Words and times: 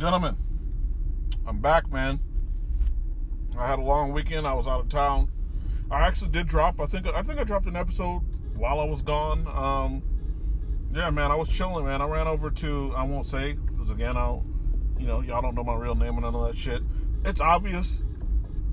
Gentlemen, 0.00 0.34
I'm 1.46 1.58
back, 1.58 1.92
man. 1.92 2.20
I 3.58 3.66
had 3.66 3.78
a 3.78 3.82
long 3.82 4.14
weekend. 4.14 4.46
I 4.46 4.54
was 4.54 4.66
out 4.66 4.80
of 4.80 4.88
town. 4.88 5.30
I 5.90 6.06
actually 6.06 6.30
did 6.30 6.46
drop. 6.46 6.80
I 6.80 6.86
think 6.86 7.06
I 7.06 7.22
think 7.22 7.38
I 7.38 7.44
dropped 7.44 7.66
an 7.66 7.76
episode 7.76 8.22
while 8.56 8.80
I 8.80 8.84
was 8.84 9.02
gone. 9.02 9.46
Um, 9.46 10.02
yeah, 10.94 11.10
man, 11.10 11.30
I 11.30 11.34
was 11.34 11.50
chilling, 11.50 11.84
man. 11.84 12.00
I 12.00 12.06
ran 12.06 12.26
over 12.26 12.50
to 12.50 12.94
I 12.96 13.02
won't 13.02 13.26
say 13.26 13.52
because 13.52 13.90
again, 13.90 14.16
I 14.16 14.24
don't, 14.24 14.96
you 14.98 15.06
know, 15.06 15.20
y'all 15.20 15.42
don't 15.42 15.54
know 15.54 15.64
my 15.64 15.74
real 15.74 15.94
name 15.94 16.14
and 16.14 16.22
none 16.22 16.34
of 16.34 16.46
that 16.46 16.56
shit. 16.56 16.80
It's 17.26 17.42
obvious, 17.42 18.02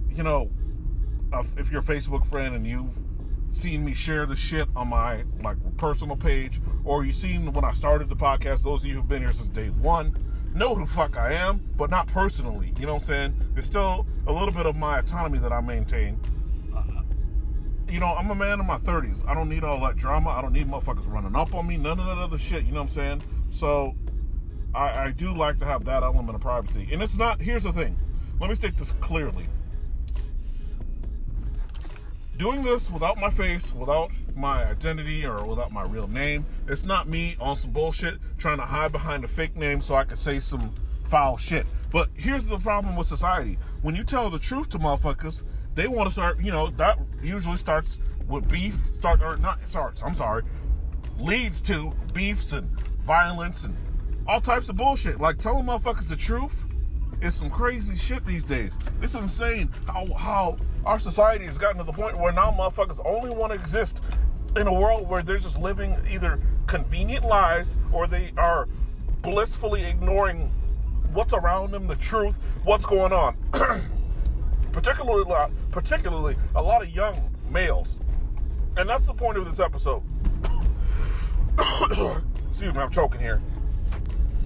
you 0.09 0.23
know, 0.23 0.49
if 1.57 1.69
you're 1.69 1.81
a 1.81 1.83
Facebook 1.83 2.25
friend 2.25 2.55
and 2.55 2.65
you've 2.65 2.97
seen 3.49 3.83
me 3.83 3.93
share 3.93 4.25
the 4.25 4.35
shit 4.37 4.69
on 4.77 4.87
my 4.87 5.25
like 5.43 5.57
personal 5.75 6.15
page, 6.15 6.61
or 6.85 7.03
you've 7.03 7.17
seen 7.17 7.51
when 7.51 7.65
I 7.65 7.73
started 7.73 8.07
the 8.07 8.15
podcast. 8.15 8.63
Those 8.63 8.83
of 8.83 8.85
you 8.85 8.93
who've 8.93 9.09
been 9.09 9.23
here 9.23 9.33
since 9.33 9.49
day 9.49 9.67
one 9.71 10.15
know 10.57 10.75
who 10.75 10.85
fuck 10.85 11.17
I 11.17 11.33
am, 11.33 11.61
but 11.77 11.89
not 11.89 12.07
personally. 12.07 12.73
You 12.79 12.85
know 12.85 12.93
what 12.93 13.03
I'm 13.03 13.07
saying? 13.07 13.51
There's 13.53 13.65
still 13.65 14.05
a 14.25 14.31
little 14.31 14.51
bit 14.51 14.65
of 14.65 14.75
my 14.75 14.99
autonomy 14.99 15.39
that 15.39 15.51
I 15.51 15.61
maintain. 15.61 16.19
Uh, 16.75 16.83
you 17.87 17.99
know, 17.99 18.13
I'm 18.15 18.29
a 18.29 18.35
man 18.35 18.59
in 18.59 18.65
my 18.65 18.77
30s. 18.77 19.27
I 19.27 19.33
don't 19.33 19.49
need 19.49 19.63
all 19.63 19.79
that 19.81 19.95
drama. 19.95 20.29
I 20.31 20.41
don't 20.41 20.53
need 20.53 20.69
motherfuckers 20.69 21.11
running 21.11 21.35
up 21.35 21.53
on 21.53 21.67
me. 21.67 21.77
None 21.77 21.99
of 21.99 22.05
that 22.05 22.17
other 22.17 22.37
shit. 22.37 22.63
You 22.63 22.71
know 22.71 22.79
what 22.79 22.89
I'm 22.89 22.89
saying? 22.89 23.21
So, 23.51 23.95
I, 24.75 25.05
I 25.05 25.11
do 25.11 25.33
like 25.33 25.59
to 25.59 25.65
have 25.65 25.85
that 25.85 26.03
element 26.03 26.35
of 26.35 26.41
privacy. 26.41 26.87
And 26.91 27.01
it's 27.01 27.17
not. 27.17 27.41
Here's 27.41 27.63
the 27.63 27.73
thing. 27.73 27.97
Let 28.39 28.49
me 28.49 28.55
state 28.55 28.77
this 28.77 28.91
clearly 28.99 29.47
doing 32.37 32.63
this 32.63 32.91
without 32.91 33.19
my 33.19 33.29
face, 33.29 33.73
without 33.73 34.11
my 34.37 34.65
identity, 34.65 35.25
or 35.25 35.45
without 35.45 35.71
my 35.71 35.83
real 35.83 36.07
name. 36.07 36.45
It's 36.67 36.83
not 36.83 37.09
me 37.09 37.35
on 37.39 37.57
some 37.57 37.71
bullshit 37.71 38.19
trying 38.37 38.57
to 38.57 38.63
hide 38.63 38.91
behind 38.91 39.23
a 39.23 39.27
fake 39.27 39.55
name 39.55 39.81
so 39.81 39.95
I 39.95 40.03
can 40.03 40.15
say 40.15 40.39
some 40.39 40.73
foul 41.05 41.37
shit. 41.37 41.65
But 41.91 42.09
here's 42.13 42.45
the 42.45 42.59
problem 42.59 42.95
with 42.95 43.07
society. 43.07 43.57
When 43.81 43.95
you 43.95 44.03
tell 44.03 44.29
the 44.29 44.39
truth 44.39 44.69
to 44.69 44.79
motherfuckers, 44.79 45.43
they 45.75 45.87
want 45.87 46.07
to 46.07 46.11
start, 46.11 46.39
you 46.39 46.51
know, 46.51 46.69
that 46.71 46.99
usually 47.21 47.57
starts 47.57 47.99
with 48.27 48.47
beef, 48.49 48.79
start 48.93 49.21
or 49.21 49.37
not 49.37 49.65
starts, 49.67 50.03
I'm 50.03 50.15
sorry, 50.15 50.43
leads 51.19 51.61
to 51.63 51.93
beefs 52.13 52.53
and 52.53 52.69
violence 53.01 53.63
and 53.63 53.75
all 54.27 54.41
types 54.41 54.69
of 54.69 54.75
bullshit. 54.75 55.19
Like 55.19 55.37
telling 55.37 55.65
motherfuckers 55.65 56.09
the 56.09 56.15
truth 56.15 56.63
is 57.21 57.33
some 57.33 57.49
crazy 57.49 57.95
shit 57.95 58.25
these 58.25 58.43
days. 58.43 58.77
It's 59.01 59.15
insane 59.15 59.69
how 59.87 60.05
how 60.13 60.57
our 60.85 60.99
society 60.99 61.45
has 61.45 61.57
gotten 61.57 61.77
to 61.77 61.83
the 61.83 61.93
point 61.93 62.17
where 62.17 62.31
now 62.31 62.51
motherfuckers 62.51 62.99
only 63.05 63.29
want 63.29 63.53
to 63.53 63.59
exist 63.59 64.01
in 64.55 64.67
a 64.67 64.73
world 64.73 65.07
where 65.07 65.21
they're 65.21 65.37
just 65.37 65.57
living 65.57 65.95
either 66.09 66.39
convenient 66.67 67.25
lives 67.25 67.75
or 67.91 68.07
they 68.07 68.31
are 68.37 68.67
blissfully 69.21 69.85
ignoring 69.85 70.49
what's 71.13 71.33
around 71.33 71.71
them, 71.71 71.87
the 71.87 71.95
truth, 71.95 72.39
what's 72.63 72.85
going 72.85 73.13
on. 73.13 73.35
particularly, 74.71 75.23
a 75.23 75.27
lot, 75.27 75.51
particularly 75.71 76.35
a 76.55 76.61
lot 76.61 76.81
of 76.81 76.89
young 76.89 77.19
males, 77.49 77.99
and 78.75 78.87
that's 78.87 79.07
the 79.07 79.13
point 79.13 79.37
of 79.37 79.45
this 79.45 79.59
episode. 79.59 80.03
Excuse 82.49 82.73
me, 82.73 82.79
I'm 82.79 82.91
choking 82.91 83.19
here. 83.19 83.41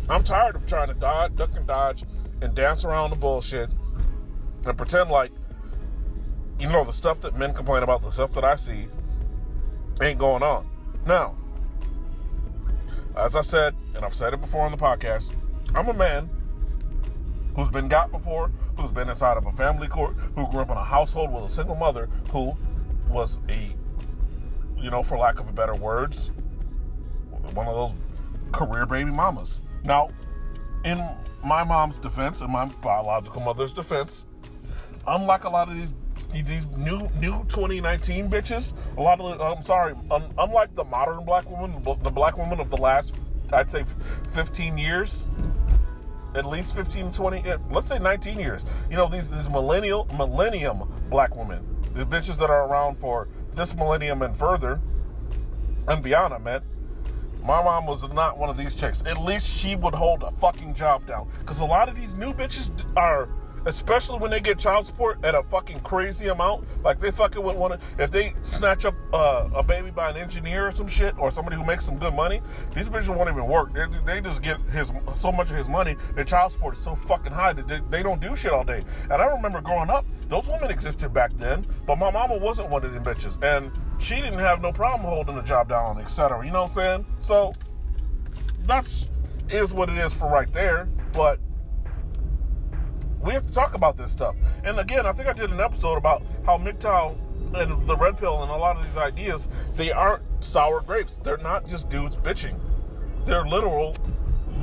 I'm 0.10 0.24
tired 0.24 0.56
of 0.56 0.66
trying 0.66 0.88
to 0.88 0.94
dodge, 0.94 1.36
duck 1.36 1.56
and 1.56 1.68
dodge, 1.68 2.04
and 2.42 2.54
dance 2.56 2.86
around 2.86 3.12
the 3.12 3.16
bullshit 3.16 3.70
and 4.66 4.78
pretend 4.78 5.10
like 5.10 5.32
you 6.62 6.70
know, 6.70 6.84
the 6.84 6.94
stuff 6.94 7.20
that 7.22 7.38
men 7.38 7.54
complain 7.54 7.82
about, 7.82 8.04
the 8.04 8.12
stuff 8.12 8.34
that 8.34 8.44
I 8.44 8.56
see, 8.56 8.86
ain't 10.02 10.20
going 10.20 10.44
on. 10.44 10.68
Now, 11.06 11.36
as 13.16 13.36
I 13.36 13.42
said, 13.42 13.76
and 13.96 14.06
I've 14.06 14.14
said 14.14 14.34
it 14.34 14.42
before 14.42 14.62
on 14.62 14.72
the 14.72 14.78
podcast, 14.78 15.36
I'm 15.76 15.88
a 15.88 15.94
man 15.94 16.30
who's 17.56 17.70
been 17.70 17.88
got 17.88 18.12
before, 18.12 18.52
who's 18.78 18.92
been 18.92 19.10
inside 19.10 19.38
of 19.38 19.46
a 19.46 19.52
family 19.52 19.88
court, 19.88 20.16
who 20.36 20.48
grew 20.48 20.62
up 20.62 20.70
in 20.70 20.78
a 20.78 20.84
household 20.84 21.32
with 21.34 21.44
a 21.44 21.50
single 21.50 21.76
mother 21.76 22.10
who 22.32 22.54
was 23.10 23.40
a, 23.50 23.74
you 24.78 24.90
know, 24.90 25.04
for 25.04 25.18
lack 25.18 25.40
of 25.40 25.48
a 25.48 25.52
better 25.52 25.76
words, 25.76 26.32
one 27.54 27.68
of 27.68 27.76
those 27.76 27.94
career 28.52 28.86
baby 28.86 29.12
mamas. 29.12 29.60
Now, 29.84 30.10
in 30.84 31.04
my 31.44 31.64
mom's 31.64 31.98
defense 31.98 32.42
and 32.42 32.52
my 32.52 32.66
biological 32.66 33.42
mother's 33.42 33.72
defense, 33.72 34.26
unlike 35.08 35.44
a 35.44 35.50
lot 35.50 35.70
of 35.70 35.76
these 35.76 35.94
these 36.32 36.66
new 36.78 37.10
new 37.20 37.44
2019 37.50 38.30
bitches. 38.30 38.74
A 38.98 39.02
lot 39.02 39.20
of 39.20 39.42
I'm 39.42 39.64
sorry, 39.64 39.94
un, 40.10 40.24
unlike 40.38 40.74
the 40.76 40.86
modern 40.86 41.26
black 41.26 41.50
woman, 41.50 41.84
the 42.02 42.12
black 42.12 42.38
woman 42.38 42.60
of 42.62 42.70
the 42.70 42.78
last 42.78 43.16
I'd 43.52 43.70
say 43.70 43.84
15 44.32 44.78
years, 44.78 45.28
at 46.36 46.46
least 46.46 46.74
15 46.74 47.12
20 47.12 47.50
eh, 47.50 47.58
let's 47.70 47.90
say 47.90 48.00
19 48.00 48.40
years. 48.40 48.64
You 48.90 48.96
know 48.96 49.08
these 49.08 49.30
these 49.30 49.50
millennial 49.50 50.08
millennium 50.18 50.90
black 51.10 51.36
women, 51.36 51.66
the 51.94 52.06
bitches 52.06 52.38
that 52.38 52.50
are 52.50 52.68
around 52.68 52.98
for 52.98 53.28
this 53.54 53.76
millennium 53.76 54.22
and 54.22 54.36
further 54.36 54.80
and 55.88 56.02
beyond. 56.02 56.34
I 56.34 56.38
meant. 56.38 56.64
My 57.44 57.64
mom 57.64 57.88
was 57.88 58.08
not 58.14 58.38
one 58.38 58.50
of 58.50 58.58
these 58.58 58.76
chicks. 58.76 59.02
At 59.06 59.20
least 59.20 59.48
she 59.48 59.76
would 59.76 59.96
hold 59.96 60.22
a 60.22 60.30
fucking 60.30 60.76
job 60.76 61.08
down. 61.08 61.28
Because 61.40 61.60
a 61.60 61.66
lot 61.66 61.90
of 61.90 61.96
these 61.96 62.14
new 62.14 62.34
bitches 62.34 62.70
are 62.96 63.28
especially 63.66 64.20
when 64.20 64.32
they 64.32 64.40
get 64.40 64.58
child 64.58 64.86
support 64.86 65.24
at 65.24 65.36
a 65.36 65.44
fucking 65.44 65.80
crazy 65.82 66.28
amount. 66.28 66.66
Like 66.84 67.00
they 67.00 67.12
fucking 67.12 67.42
would 67.42 67.56
want 67.56 67.80
to, 67.80 68.04
if 68.04 68.12
they 68.12 68.34
snatch 68.42 68.86
up 68.86 68.96
uh, 69.14 69.50
a 69.54 69.64
baby 69.64 69.92
by 69.92 70.10
an 70.10 70.18
engineer 70.18 70.68
or 70.68 70.72
some 70.72 70.88
shit, 70.88 71.18
or 71.18 71.32
somebody 71.32 71.56
who 71.56 71.66
makes 71.66 71.86
some 71.86 71.98
good 71.98 72.14
money, 72.14 72.42
these 72.74 72.90
bitches 72.90 73.16
won't 73.16 73.30
even 73.30 73.46
work. 73.48 73.74
They, 73.74 73.86
they 74.06 74.22
just 74.22 74.42
get 74.42 74.60
his 74.72 74.92
so 75.16 75.32
much 75.32 75.50
of 75.50 75.58
his 75.58 75.68
money. 75.68 75.96
Their 76.16 76.24
child 76.24 76.52
support 76.52 76.76
is 76.76 76.82
so 76.82 76.96
fucking 76.96 77.32
high 77.32 77.54
that 77.54 77.68
they, 77.68 77.82
they 77.90 78.04
don't 78.04 78.22
do 78.22 78.36
shit 78.36 78.52
all 78.52 78.64
day. 78.64 78.84
And 79.04 79.14
I 79.14 79.26
remember 79.26 79.62
growing 79.62 79.90
up, 79.90 80.06
those 80.30 80.48
women 80.48 80.72
existed 80.72 81.14
back 81.14 81.32
then, 81.38 81.66
but 81.86 81.98
my 81.98 82.10
mama 82.10 82.38
wasn't 82.38 82.70
one 82.70 82.86
of 82.86 82.94
them 82.94 83.04
bitches, 83.04 83.42
and 83.44 83.72
she 84.02 84.16
didn't 84.16 84.40
have 84.40 84.62
no 84.62 84.72
problem 84.72 85.08
holding 85.08 85.38
a 85.38 85.44
job 85.44 85.70
down, 85.70 86.00
etc. 86.00 86.46
You 86.46 86.52
know 86.52 86.64
what 86.64 86.70
I'm 86.70 86.74
saying? 86.74 87.06
So 87.20 87.54
that's 88.66 89.10
is 89.50 89.74
what 89.74 89.90
it 89.90 89.98
is 89.98 90.14
for 90.14 90.30
right 90.30 90.52
there, 90.54 90.88
but 91.14 91.40
we 93.24 93.34
have 93.34 93.46
to 93.48 93.54
talk 93.54 93.76
about 93.76 93.98
this 93.98 94.12
stuff. 94.12 94.36
And 94.64 94.80
again, 94.80 95.06
I 95.06 95.14
think 95.14 95.28
I 95.28 95.34
did 95.34 95.52
an 95.52 95.60
episode 95.60 95.98
about 95.98 96.24
how 96.46 96.58
MGTOW 96.58 97.16
and 97.54 97.88
the 97.88 97.98
red 97.98 98.18
pill 98.18 98.42
and 98.44 98.52
a 98.52 98.56
lot 98.56 98.78
of 98.78 98.86
these 98.86 98.98
ideas, 98.98 99.48
they 99.76 99.92
aren't 99.92 100.24
sour 100.40 100.82
grapes. 100.82 101.18
They're 101.18 101.38
not 101.38 101.68
just 101.68 101.90
dudes 101.90 102.18
bitching. 102.18 102.60
They're 103.26 103.46
literal. 103.46 103.96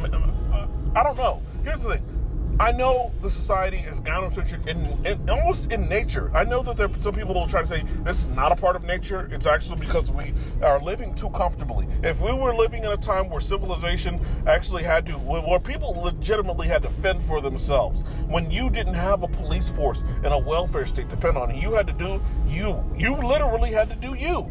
Uh, 0.03 0.67
I 0.95 1.03
don't 1.03 1.17
know. 1.17 1.43
Here's 1.65 1.83
the 1.83 1.95
thing. 1.95 2.18
I 2.61 2.73
know 2.73 3.13
the 3.23 3.31
society 3.31 3.77
is 3.77 4.01
gynocentric 4.01 4.67
in, 4.67 5.07
in, 5.07 5.31
almost 5.31 5.71
in 5.71 5.89
nature. 5.89 6.29
I 6.35 6.43
know 6.43 6.61
that 6.65 6.77
there 6.77 6.89
some 6.99 7.15
people 7.15 7.35
will 7.35 7.47
try 7.47 7.61
to 7.61 7.67
say 7.67 7.85
it's 8.05 8.25
not 8.35 8.51
a 8.51 8.57
part 8.57 8.75
of 8.75 8.83
nature. 8.83 9.29
It's 9.31 9.47
actually 9.47 9.79
because 9.79 10.11
we 10.11 10.35
are 10.61 10.83
living 10.83 11.15
too 11.15 11.31
comfortably. 11.31 11.87
If 12.03 12.21
we 12.21 12.33
were 12.33 12.53
living 12.53 12.83
in 12.83 12.91
a 12.91 12.97
time 12.97 13.31
where 13.31 13.41
civilization 13.41 14.21
actually 14.49 14.83
had 14.83 15.07
to, 15.07 15.13
where 15.13 15.61
people 15.61 15.93
legitimately 16.03 16.67
had 16.67 16.83
to 16.83 16.91
fend 16.91 17.23
for 17.23 17.41
themselves, 17.41 18.03
when 18.27 18.51
you 18.51 18.71
didn't 18.71 18.95
have 18.95 19.23
a 19.23 19.29
police 19.29 19.71
force 19.71 20.03
and 20.25 20.35
a 20.35 20.39
welfare 20.39 20.85
state 20.85 21.09
depend 21.09 21.37
on 21.37 21.57
you 21.57 21.75
had 21.75 21.87
to 21.87 21.93
do 21.93 22.21
you. 22.49 22.85
You 22.97 23.15
literally 23.15 23.71
had 23.71 23.89
to 23.91 23.97
do 23.97 24.15
you. 24.15 24.51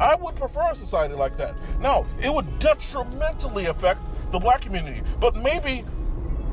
I 0.00 0.14
would 0.14 0.36
prefer 0.36 0.72
a 0.72 0.74
society 0.74 1.14
like 1.14 1.36
that. 1.36 1.54
Now, 1.80 2.06
it 2.22 2.32
would 2.32 2.58
detrimentally 2.60 3.66
affect 3.66 4.08
the 4.30 4.38
black 4.38 4.62
community, 4.62 5.02
but 5.20 5.36
maybe 5.36 5.84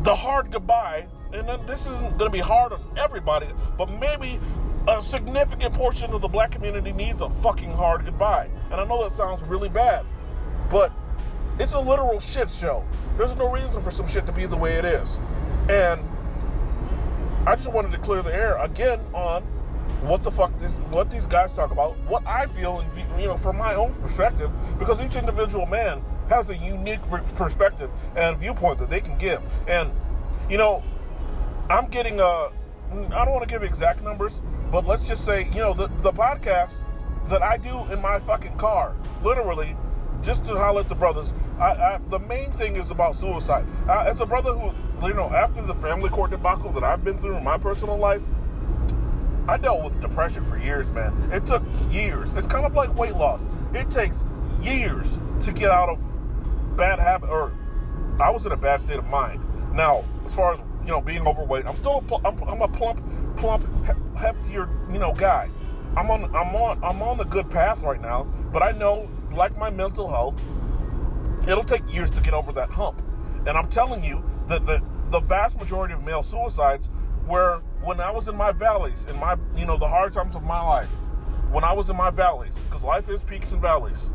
the 0.04 0.14
hard 0.14 0.52
goodbye, 0.52 1.08
and 1.32 1.48
then 1.48 1.66
this 1.66 1.88
isn't 1.88 2.18
going 2.18 2.30
to 2.30 2.38
be 2.38 2.40
hard 2.40 2.74
on 2.74 2.82
everybody, 2.98 3.48
but 3.78 3.90
maybe 4.00 4.40
a 4.88 5.02
significant 5.02 5.74
portion 5.74 6.12
of 6.12 6.22
the 6.22 6.28
black 6.28 6.52
community 6.52 6.92
needs 6.92 7.22
a 7.22 7.30
fucking 7.30 7.72
hard 7.72 8.04
goodbye. 8.04 8.50
And 8.70 8.82
I 8.82 8.86
know 8.86 9.02
that 9.04 9.16
sounds 9.16 9.44
really 9.44 9.70
bad, 9.70 10.06
but 10.70 10.92
it's 11.58 11.74
a 11.74 11.80
literal 11.80 12.20
shit 12.20 12.50
show. 12.50 12.86
There's 13.18 13.36
no 13.36 13.50
reason 13.50 13.82
for 13.82 13.92
some 13.92 14.08
shit 14.08 14.26
to 14.26 14.34
be 14.34 14.46
the 14.46 14.58
way 14.58 14.74
it 14.74 14.86
is. 14.86 15.22
And 15.70 16.02
I 17.48 17.56
just 17.56 17.72
wanted 17.72 17.92
to 17.94 17.98
clear 18.00 18.22
the 18.22 18.34
air 18.34 18.58
again 18.58 19.00
on 19.14 19.44
what 20.02 20.24
the 20.24 20.32
fuck 20.32 20.58
this 20.60 20.78
what 20.90 21.10
these 21.10 21.28
guys 21.28 21.54
talk 21.54 21.72
about, 21.72 21.98
what 22.02 22.26
I 22.28 22.46
feel 22.48 22.80
and 22.80 23.22
you 23.22 23.28
know 23.28 23.38
from 23.38 23.58
my 23.58 23.74
own 23.76 23.94
perspective 23.96 24.52
because 24.80 25.02
each 25.02 25.16
individual 25.16 25.66
man 25.66 26.04
has 26.30 26.50
a 26.50 26.58
unique 26.58 27.02
perspective 27.36 27.90
and 28.16 28.38
viewpoint 28.38 28.80
that 28.80 28.90
they 28.90 29.02
can 29.02 29.18
give. 29.18 29.42
And, 29.68 29.92
you 30.50 30.58
know, 30.58 30.84
I'm 31.70 31.88
getting 31.88 32.20
a, 32.20 32.24
I 32.24 33.26
don't 33.26 33.32
want 33.32 33.48
to 33.48 33.54
give 33.54 33.64
exact 33.64 34.02
numbers, 34.04 34.42
but 34.72 34.86
let's 34.86 35.08
just 35.08 35.26
say, 35.26 35.50
you 35.54 35.60
know, 35.60 35.74
the, 35.74 35.88
the 36.02 36.12
podcast 36.12 36.86
that 37.28 37.42
I 37.42 37.58
do 37.58 37.86
in 37.92 38.02
my 38.02 38.20
fucking 38.20 38.58
car, 38.58 38.96
literally, 39.24 39.76
just 40.22 40.46
to 40.46 40.56
holler 40.56 40.82
at 40.82 40.90
the 40.90 40.96
brothers, 40.96 41.34
I, 41.60 41.72
I, 41.72 42.00
the 42.10 42.20
main 42.20 42.52
thing 42.54 42.76
is 42.76 42.92
about 42.92 43.16
suicide. 43.16 43.66
As 43.90 44.22
a 44.22 44.26
brother 44.26 44.54
who, 44.54 45.08
you 45.08 45.14
know, 45.14 45.30
after 45.30 45.62
the 45.62 45.76
family 45.76 46.10
court 46.10 46.32
debacle 46.32 46.72
that 46.72 46.84
I've 46.84 47.04
been 47.04 47.18
through 47.18 47.38
in 47.38 47.44
my 47.44 47.58
personal 47.58 47.98
life, 47.98 48.22
I 49.48 49.58
dealt 49.58 49.84
with 49.84 50.00
depression 50.00 50.46
for 50.46 50.58
years, 50.58 50.90
man. 50.92 51.14
It 51.32 51.46
took 51.46 51.62
years. 51.92 52.32
It's 52.34 52.48
kind 52.48 52.66
of 52.66 52.76
like 52.76 52.96
weight 52.96 53.16
loss. 53.16 53.48
It 53.74 53.90
takes 53.90 54.24
years 54.62 55.20
to 55.42 55.52
get 55.52 55.70
out 55.70 55.90
of 55.90 56.00
bad 56.74 57.00
habit, 57.00 57.30
or 57.30 57.52
I 58.20 58.30
was 58.30 58.46
in 58.46 58.52
a 58.52 58.58
bad 58.58 58.82
state 58.82 58.98
of 58.98 59.06
mind. 59.06 59.44
Now, 59.74 60.04
as 60.26 60.36
far 60.36 60.54
as 60.54 60.64
you 60.82 60.90
know, 60.90 61.02
being 61.02 61.28
overweight, 61.28 61.66
I'm 61.66 61.76
still 61.76 62.04
a, 62.10 62.28
I'm, 62.28 62.44
I'm 62.44 62.62
a 62.62 62.68
plump, 62.68 63.02
plump, 63.38 63.64
heftier, 64.16 64.70
you 64.92 65.00
know, 65.00 65.14
guy. 65.14 65.50
I'm 65.96 66.10
on 66.10 66.24
I'm 66.36 66.56
on 66.56 66.84
I'm 66.84 67.02
on 67.02 67.18
the 67.18 67.26
good 67.26 67.50
path 67.50 67.84
right 67.84 68.02
now, 68.02 68.24
but 68.52 68.64
I 68.64 68.72
know, 68.72 69.10
like 69.32 69.58
my 69.58 69.70
mental 69.70 70.10
health, 70.10 70.36
it'll 71.48 71.64
take 71.64 71.92
years 71.94 72.10
to 72.12 72.22
get 72.22 72.34
over 72.34 72.52
that 72.54 72.70
hump. 72.70 73.02
And 73.46 73.58
I'm 73.58 73.68
telling 73.68 74.04
you 74.04 74.24
that 74.48 74.66
the 74.66 74.82
the 75.10 75.20
vast 75.20 75.60
majority 75.60 75.94
of 75.94 76.04
male 76.04 76.24
suicides 76.24 76.90
were 77.28 77.62
when 77.82 78.00
I 78.00 78.12
was 78.12 78.28
in 78.28 78.36
my 78.36 78.52
valleys, 78.52 79.06
in 79.06 79.20
my 79.20 79.38
you 79.56 79.66
know 79.66 79.78
the 79.78 79.88
hard 79.88 80.14
times 80.14 80.36
of 80.36 80.44
my 80.44 80.62
life, 80.62 80.92
when 81.52 81.64
I 81.64 81.74
was 81.74 81.90
in 81.90 81.96
my 81.96 82.10
valleys, 82.10 82.58
because 82.60 82.84
life 82.84 83.10
is 83.10 83.24
peaks 83.24 83.52
and 83.52 83.62
valleys. 83.62 84.10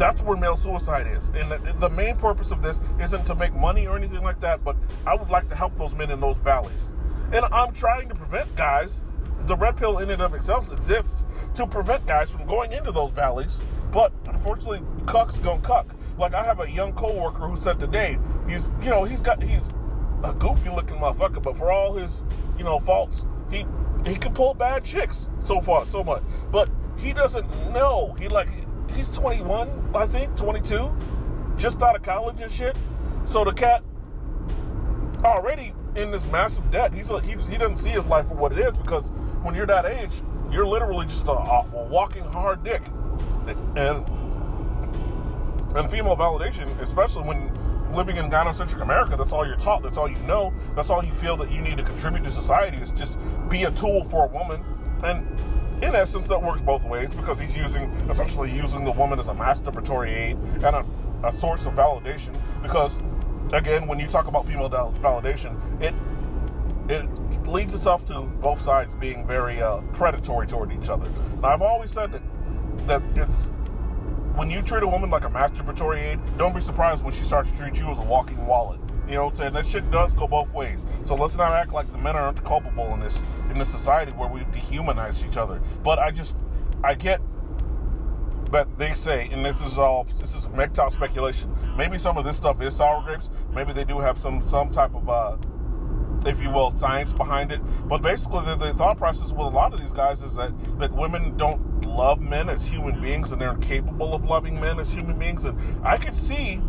That's 0.00 0.22
where 0.22 0.34
male 0.34 0.56
suicide 0.56 1.06
is. 1.08 1.28
And 1.34 1.52
the, 1.78 1.90
main 1.90 2.16
purpose 2.16 2.52
of 2.52 2.62
this 2.62 2.80
isn't 2.98 3.26
to 3.26 3.34
make 3.34 3.52
money 3.52 3.86
or 3.86 3.98
anything 3.98 4.22
like 4.22 4.40
that, 4.40 4.64
but 4.64 4.74
I 5.06 5.14
would 5.14 5.28
like 5.28 5.46
to 5.50 5.54
help 5.54 5.76
those 5.76 5.92
men 5.92 6.10
in 6.10 6.20
those 6.20 6.38
valleys. 6.38 6.88
And 7.34 7.44
I'm 7.52 7.74
trying 7.74 8.08
to 8.08 8.14
prevent 8.14 8.56
guys 8.56 9.02
the 9.42 9.54
red 9.54 9.76
pill 9.76 9.98
in 9.98 10.08
and 10.08 10.22
of 10.22 10.32
itself 10.32 10.72
exists 10.72 11.26
to 11.52 11.66
prevent 11.66 12.06
guys 12.06 12.30
from 12.30 12.46
going 12.46 12.72
into 12.72 12.92
those 12.92 13.12
valleys. 13.12 13.60
But 13.92 14.10
unfortunately, 14.24 14.80
cuck's 15.04 15.36
gonna 15.36 15.60
cuck. 15.60 15.94
Like 16.16 16.32
I 16.32 16.44
have 16.44 16.60
a 16.60 16.70
young 16.70 16.94
coworker 16.94 17.46
who 17.46 17.58
said 17.58 17.78
today, 17.78 18.18
he's 18.48 18.70
you 18.82 18.88
know 18.88 19.04
he's 19.04 19.20
got 19.20 19.42
he's 19.42 19.68
a 20.24 20.32
goofy 20.32 20.70
looking 20.70 20.96
motherfucker, 20.96 21.42
but 21.42 21.58
for 21.58 21.70
all 21.70 21.92
his 21.92 22.24
you 22.56 22.64
know 22.64 22.78
faults, 22.78 23.26
he 23.50 23.66
he 24.06 24.16
can 24.16 24.32
pull 24.32 24.54
bad 24.54 24.82
chicks 24.82 25.28
so 25.40 25.60
far 25.60 25.84
so 25.84 26.02
much. 26.02 26.22
But 26.50 26.70
he 26.96 27.12
doesn't 27.12 27.46
know. 27.70 28.16
He 28.18 28.28
like 28.28 28.48
he's 28.94 29.08
21, 29.10 29.90
I 29.94 30.06
think 30.06 30.36
22, 30.36 30.90
just 31.56 31.82
out 31.82 31.96
of 31.96 32.02
college 32.02 32.40
and 32.40 32.50
shit. 32.50 32.76
So 33.24 33.44
the 33.44 33.52
cat 33.52 33.82
already 35.24 35.74
in 35.96 36.10
this 36.10 36.24
massive 36.26 36.70
debt. 36.70 36.92
He's 36.92 37.08
he, 37.08 37.36
he 37.50 37.58
doesn't 37.58 37.78
see 37.78 37.90
his 37.90 38.06
life 38.06 38.28
for 38.28 38.34
what 38.34 38.52
it 38.52 38.58
is 38.58 38.76
because 38.76 39.10
when 39.42 39.54
you're 39.54 39.66
that 39.66 39.86
age, 39.86 40.22
you're 40.50 40.66
literally 40.66 41.06
just 41.06 41.26
a, 41.26 41.32
a 41.32 41.88
walking 41.90 42.24
hard 42.24 42.64
dick. 42.64 42.82
And 43.76 44.06
and 45.76 45.88
female 45.88 46.16
validation, 46.16 46.66
especially 46.80 47.22
when 47.22 47.50
living 47.94 48.16
in 48.16 48.30
gynocentric 48.30 48.82
America, 48.82 49.16
that's 49.16 49.32
all 49.32 49.46
you're 49.46 49.56
taught, 49.56 49.82
that's 49.82 49.98
all 49.98 50.08
you 50.08 50.18
know, 50.20 50.52
that's 50.74 50.90
all 50.90 51.04
you 51.04 51.14
feel 51.14 51.36
that 51.36 51.50
you 51.50 51.60
need 51.60 51.76
to 51.76 51.84
contribute 51.84 52.24
to 52.24 52.30
society 52.30 52.76
is 52.78 52.90
just 52.92 53.18
be 53.48 53.64
a 53.64 53.70
tool 53.72 54.04
for 54.04 54.24
a 54.24 54.28
woman. 54.28 54.62
And 55.04 55.26
in 55.82 55.94
essence, 55.94 56.26
that 56.26 56.42
works 56.42 56.60
both 56.60 56.84
ways 56.84 57.08
because 57.14 57.38
he's 57.38 57.56
using 57.56 57.90
essentially 58.10 58.50
using 58.50 58.84
the 58.84 58.92
woman 58.92 59.18
as 59.18 59.28
a 59.28 59.34
masturbatory 59.34 60.10
aid 60.10 60.36
and 60.62 60.64
a, 60.64 60.84
a 61.24 61.32
source 61.32 61.66
of 61.66 61.74
validation. 61.74 62.36
Because 62.62 63.00
again, 63.52 63.86
when 63.86 63.98
you 63.98 64.06
talk 64.06 64.26
about 64.26 64.46
female 64.46 64.68
validation, 64.68 65.56
it 65.80 65.94
it 66.88 67.06
leads 67.46 67.72
itself 67.72 68.04
to 68.06 68.20
both 68.20 68.60
sides 68.60 68.94
being 68.96 69.26
very 69.26 69.62
uh, 69.62 69.80
predatory 69.92 70.46
toward 70.46 70.72
each 70.72 70.88
other. 70.88 71.08
Now, 71.40 71.48
I've 71.48 71.62
always 71.62 71.90
said 71.90 72.12
that 72.12 72.22
that 72.86 73.02
it's 73.16 73.46
when 74.34 74.50
you 74.50 74.62
treat 74.62 74.82
a 74.82 74.88
woman 74.88 75.10
like 75.10 75.24
a 75.24 75.28
masturbatory 75.28 76.02
aid, 76.02 76.20
don't 76.38 76.54
be 76.54 76.60
surprised 76.60 77.04
when 77.04 77.12
she 77.12 77.24
starts 77.24 77.50
to 77.50 77.58
treat 77.58 77.78
you 77.78 77.90
as 77.90 77.98
a 77.98 78.02
walking 78.02 78.46
wallet. 78.46 78.80
You 79.10 79.16
know 79.16 79.24
what 79.24 79.30
I'm 79.30 79.36
saying? 79.36 79.52
That 79.54 79.66
shit 79.66 79.90
does 79.90 80.12
go 80.12 80.28
both 80.28 80.54
ways. 80.54 80.86
So 81.02 81.16
let's 81.16 81.36
not 81.36 81.50
act 81.52 81.72
like 81.72 81.90
the 81.90 81.98
men 81.98 82.14
aren't 82.14 82.44
culpable 82.44 82.94
in 82.94 83.00
this 83.00 83.24
in 83.50 83.58
this 83.58 83.68
society 83.68 84.12
where 84.12 84.28
we've 84.28 84.50
dehumanized 84.52 85.26
each 85.26 85.36
other. 85.36 85.60
But 85.82 85.98
I 85.98 86.12
just 86.12 86.36
I 86.84 86.94
get 86.94 87.20
that 88.52 88.78
they 88.78 88.94
say, 88.94 89.28
and 89.32 89.44
this 89.44 89.60
is 89.62 89.78
all 89.78 90.04
this 90.04 90.36
is 90.36 90.46
MGTOW 90.46 90.92
speculation. 90.92 91.52
Maybe 91.76 91.98
some 91.98 92.18
of 92.18 92.24
this 92.24 92.36
stuff 92.36 92.62
is 92.62 92.76
sour 92.76 93.02
grapes. 93.02 93.30
Maybe 93.52 93.72
they 93.72 93.84
do 93.84 93.98
have 93.98 94.16
some 94.16 94.40
some 94.42 94.70
type 94.70 94.94
of 94.94 95.08
uh, 95.08 95.36
if 96.24 96.40
you 96.40 96.50
will, 96.50 96.76
science 96.76 97.12
behind 97.12 97.50
it. 97.50 97.60
But 97.88 98.02
basically, 98.02 98.44
the, 98.44 98.54
the, 98.54 98.74
thought 98.74 98.96
process 98.96 99.32
with 99.32 99.40
a 99.40 99.50
lot 99.50 99.72
of 99.72 99.80
these 99.80 99.92
guys 99.92 100.22
is 100.22 100.36
that, 100.36 100.52
that 100.78 100.92
women 100.92 101.36
don't 101.36 101.84
love 101.84 102.20
men 102.20 102.48
as 102.48 102.66
human 102.66 103.00
beings 103.00 103.32
and 103.32 103.40
they're 103.40 103.52
incapable 103.52 104.14
of 104.14 104.24
loving 104.24 104.60
men 104.60 104.78
as 104.78 104.92
human 104.92 105.18
beings. 105.18 105.44
And 105.44 105.58
I 105.84 105.96
could 105.96 106.14
see, 106.14 106.60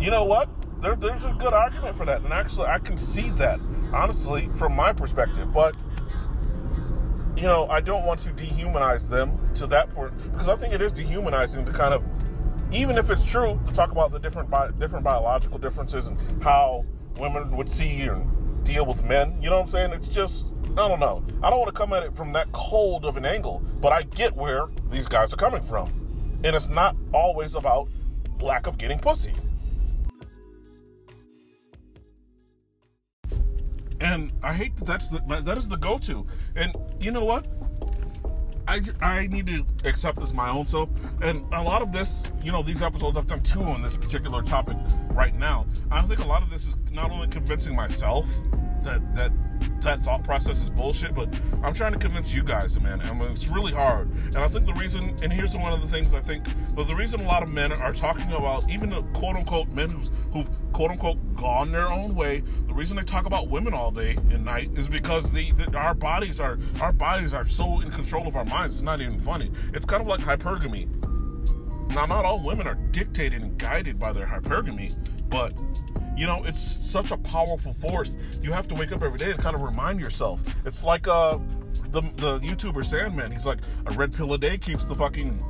you 0.00 0.10
know 0.10 0.24
what? 0.24 0.48
There, 0.84 0.94
there's 0.94 1.24
a 1.24 1.32
good 1.32 1.54
argument 1.54 1.96
for 1.96 2.04
that. 2.04 2.20
And 2.20 2.30
actually, 2.30 2.66
I 2.66 2.78
can 2.78 2.98
see 2.98 3.30
that, 3.30 3.58
honestly, 3.94 4.50
from 4.54 4.76
my 4.76 4.92
perspective. 4.92 5.50
But, 5.50 5.74
you 7.36 7.44
know, 7.44 7.66
I 7.68 7.80
don't 7.80 8.04
want 8.04 8.20
to 8.20 8.30
dehumanize 8.30 9.08
them 9.08 9.38
to 9.54 9.66
that 9.68 9.88
point 9.88 10.12
because 10.30 10.46
I 10.46 10.56
think 10.56 10.74
it 10.74 10.82
is 10.82 10.92
dehumanizing 10.92 11.64
to 11.64 11.72
kind 11.72 11.94
of, 11.94 12.04
even 12.70 12.98
if 12.98 13.08
it's 13.08 13.24
true, 13.24 13.58
to 13.64 13.72
talk 13.72 13.92
about 13.92 14.12
the 14.12 14.18
different, 14.18 14.50
bi- 14.50 14.72
different 14.72 15.06
biological 15.06 15.56
differences 15.56 16.06
and 16.06 16.42
how 16.42 16.84
women 17.16 17.56
would 17.56 17.70
see 17.70 18.02
and 18.02 18.62
deal 18.62 18.84
with 18.84 19.02
men. 19.04 19.38
You 19.40 19.48
know 19.48 19.56
what 19.56 19.62
I'm 19.62 19.68
saying? 19.68 19.92
It's 19.94 20.08
just, 20.08 20.46
I 20.72 20.86
don't 20.86 21.00
know. 21.00 21.24
I 21.42 21.48
don't 21.48 21.60
want 21.60 21.74
to 21.74 21.80
come 21.80 21.94
at 21.94 22.02
it 22.02 22.12
from 22.12 22.34
that 22.34 22.52
cold 22.52 23.06
of 23.06 23.16
an 23.16 23.24
angle, 23.24 23.60
but 23.80 23.90
I 23.90 24.02
get 24.02 24.36
where 24.36 24.66
these 24.90 25.08
guys 25.08 25.32
are 25.32 25.36
coming 25.36 25.62
from. 25.62 25.88
And 26.44 26.54
it's 26.54 26.68
not 26.68 26.94
always 27.14 27.54
about 27.54 27.88
lack 28.42 28.66
of 28.66 28.76
getting 28.76 28.98
pussy. 28.98 29.32
And 34.04 34.32
I 34.42 34.52
hate 34.52 34.76
that 34.76 34.84
that's 34.84 35.08
the, 35.08 35.20
that 35.44 35.56
is 35.56 35.66
the 35.66 35.78
go-to. 35.78 36.26
And 36.54 36.76
you 37.00 37.10
know 37.10 37.24
what? 37.24 37.46
I, 38.68 38.82
I 39.00 39.26
need 39.26 39.46
to 39.46 39.66
accept 39.84 40.20
this 40.20 40.34
my 40.34 40.50
own 40.50 40.66
self. 40.66 40.90
And 41.22 41.42
a 41.54 41.62
lot 41.62 41.80
of 41.80 41.90
this, 41.90 42.30
you 42.42 42.52
know, 42.52 42.62
these 42.62 42.82
episodes, 42.82 43.16
I've 43.16 43.26
done 43.26 43.42
two 43.42 43.62
on 43.62 43.80
this 43.80 43.96
particular 43.96 44.42
topic 44.42 44.76
right 45.10 45.34
now. 45.34 45.66
I 45.90 46.02
think 46.02 46.20
a 46.20 46.26
lot 46.26 46.42
of 46.42 46.50
this 46.50 46.66
is 46.66 46.76
not 46.92 47.10
only 47.10 47.28
convincing 47.28 47.74
myself 47.74 48.26
that 48.82 49.16
that 49.16 49.32
that 49.80 50.02
thought 50.02 50.24
process 50.24 50.62
is 50.62 50.70
bullshit, 50.70 51.14
but 51.14 51.28
I'm 51.62 51.74
trying 51.74 51.92
to 51.92 51.98
convince 51.98 52.34
you 52.34 52.42
guys, 52.42 52.78
man. 52.80 53.00
I 53.02 53.12
mean, 53.12 53.30
it's 53.30 53.48
really 53.48 53.72
hard. 53.72 54.10
And 54.26 54.38
I 54.38 54.48
think 54.48 54.66
the 54.66 54.74
reason, 54.74 55.16
and 55.22 55.32
here's 55.32 55.56
one 55.56 55.72
of 55.72 55.80
the 55.80 55.88
things 55.88 56.14
I 56.14 56.20
think, 56.20 56.46
but 56.74 56.86
the 56.86 56.94
reason 56.94 57.20
a 57.20 57.24
lot 57.24 57.42
of 57.42 57.50
men 57.50 57.72
are 57.72 57.92
talking 57.92 58.32
about, 58.32 58.68
even 58.70 58.90
the 58.90 59.02
quote 59.14 59.36
unquote 59.36 59.68
men 59.68 59.90
who's, 59.90 60.10
who've 60.32 60.48
quote 60.72 60.90
unquote 60.90 61.36
gone 61.36 61.72
their 61.72 61.88
own 61.88 62.14
way, 62.14 62.42
the 62.74 62.80
reason 62.80 62.96
they 62.96 63.04
talk 63.04 63.24
about 63.24 63.46
women 63.46 63.72
all 63.72 63.92
day 63.92 64.16
and 64.30 64.44
night 64.44 64.68
is 64.74 64.88
because 64.88 65.32
our 65.76 65.94
bodies 65.94 66.40
are 66.40 66.58
our 66.80 66.92
bodies 66.92 67.32
are 67.32 67.46
so 67.46 67.80
in 67.80 67.88
control 67.92 68.26
of 68.26 68.34
our 68.34 68.44
minds. 68.44 68.74
It's 68.74 68.82
not 68.82 69.00
even 69.00 69.20
funny. 69.20 69.52
It's 69.72 69.86
kind 69.86 70.02
of 70.02 70.08
like 70.08 70.18
hypergamy. 70.18 70.88
Now, 71.94 72.06
not 72.06 72.24
all 72.24 72.42
women 72.42 72.66
are 72.66 72.74
dictated 72.74 73.42
and 73.42 73.56
guided 73.58 73.96
by 73.96 74.12
their 74.12 74.26
hypergamy, 74.26 74.96
but 75.30 75.54
you 76.16 76.26
know, 76.26 76.42
it's 76.44 76.60
such 76.60 77.12
a 77.12 77.16
powerful 77.16 77.72
force. 77.74 78.16
You 78.42 78.50
have 78.50 78.66
to 78.66 78.74
wake 78.74 78.90
up 78.90 79.04
every 79.04 79.18
day 79.18 79.30
and 79.30 79.38
kind 79.38 79.54
of 79.54 79.62
remind 79.62 80.00
yourself. 80.00 80.42
It's 80.64 80.82
like 80.82 81.06
uh, 81.06 81.38
the 81.90 82.00
the 82.16 82.40
YouTuber 82.40 82.84
Sandman. 82.84 83.30
He's 83.30 83.46
like 83.46 83.60
a 83.86 83.92
red 83.92 84.12
pill 84.12 84.32
a 84.34 84.38
day 84.38 84.58
keeps 84.58 84.84
the 84.86 84.96
fucking, 84.96 85.40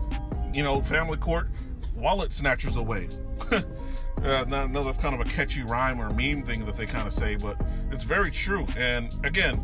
you 0.53 0.63
know, 0.63 0.83
family 0.83 1.17
court 1.17 1.49
wallet 1.95 2.35
snatchers 2.35 2.77
away. 2.77 3.09
uh, 4.25 4.45
know 4.45 4.85
that's 4.85 4.99
kind 4.99 5.15
of 5.15 5.27
a 5.27 5.31
catchy 5.31 5.63
rhyme 5.63 6.01
or 6.01 6.11
meme 6.13 6.43
thing 6.43 6.65
that 6.67 6.77
they 6.77 6.87
kind 6.87 7.07
of 7.07 7.13
say, 7.13 7.37
but 7.37 7.61
it's 7.91 8.05
very 8.05 8.31
true. 8.31 8.67
And 8.77 9.11
again, 9.25 9.61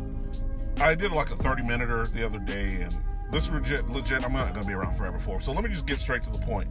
I 0.77 0.95
did 0.95 1.11
like 1.11 1.31
a 1.31 1.35
30 1.35 1.63
minute 1.63 2.13
the 2.13 2.25
other 2.25 2.39
day, 2.39 2.81
and 2.81 2.97
this 3.31 3.49
legit, 3.49 3.89
legit, 3.89 4.23
I'm 4.23 4.33
not 4.33 4.53
going 4.53 4.65
to 4.65 4.67
be 4.67 4.73
around 4.73 4.95
forever 4.95 5.19
for. 5.19 5.39
So 5.39 5.51
let 5.51 5.63
me 5.63 5.69
just 5.69 5.85
get 5.85 5.99
straight 5.99 6.23
to 6.23 6.31
the 6.31 6.37
point. 6.37 6.69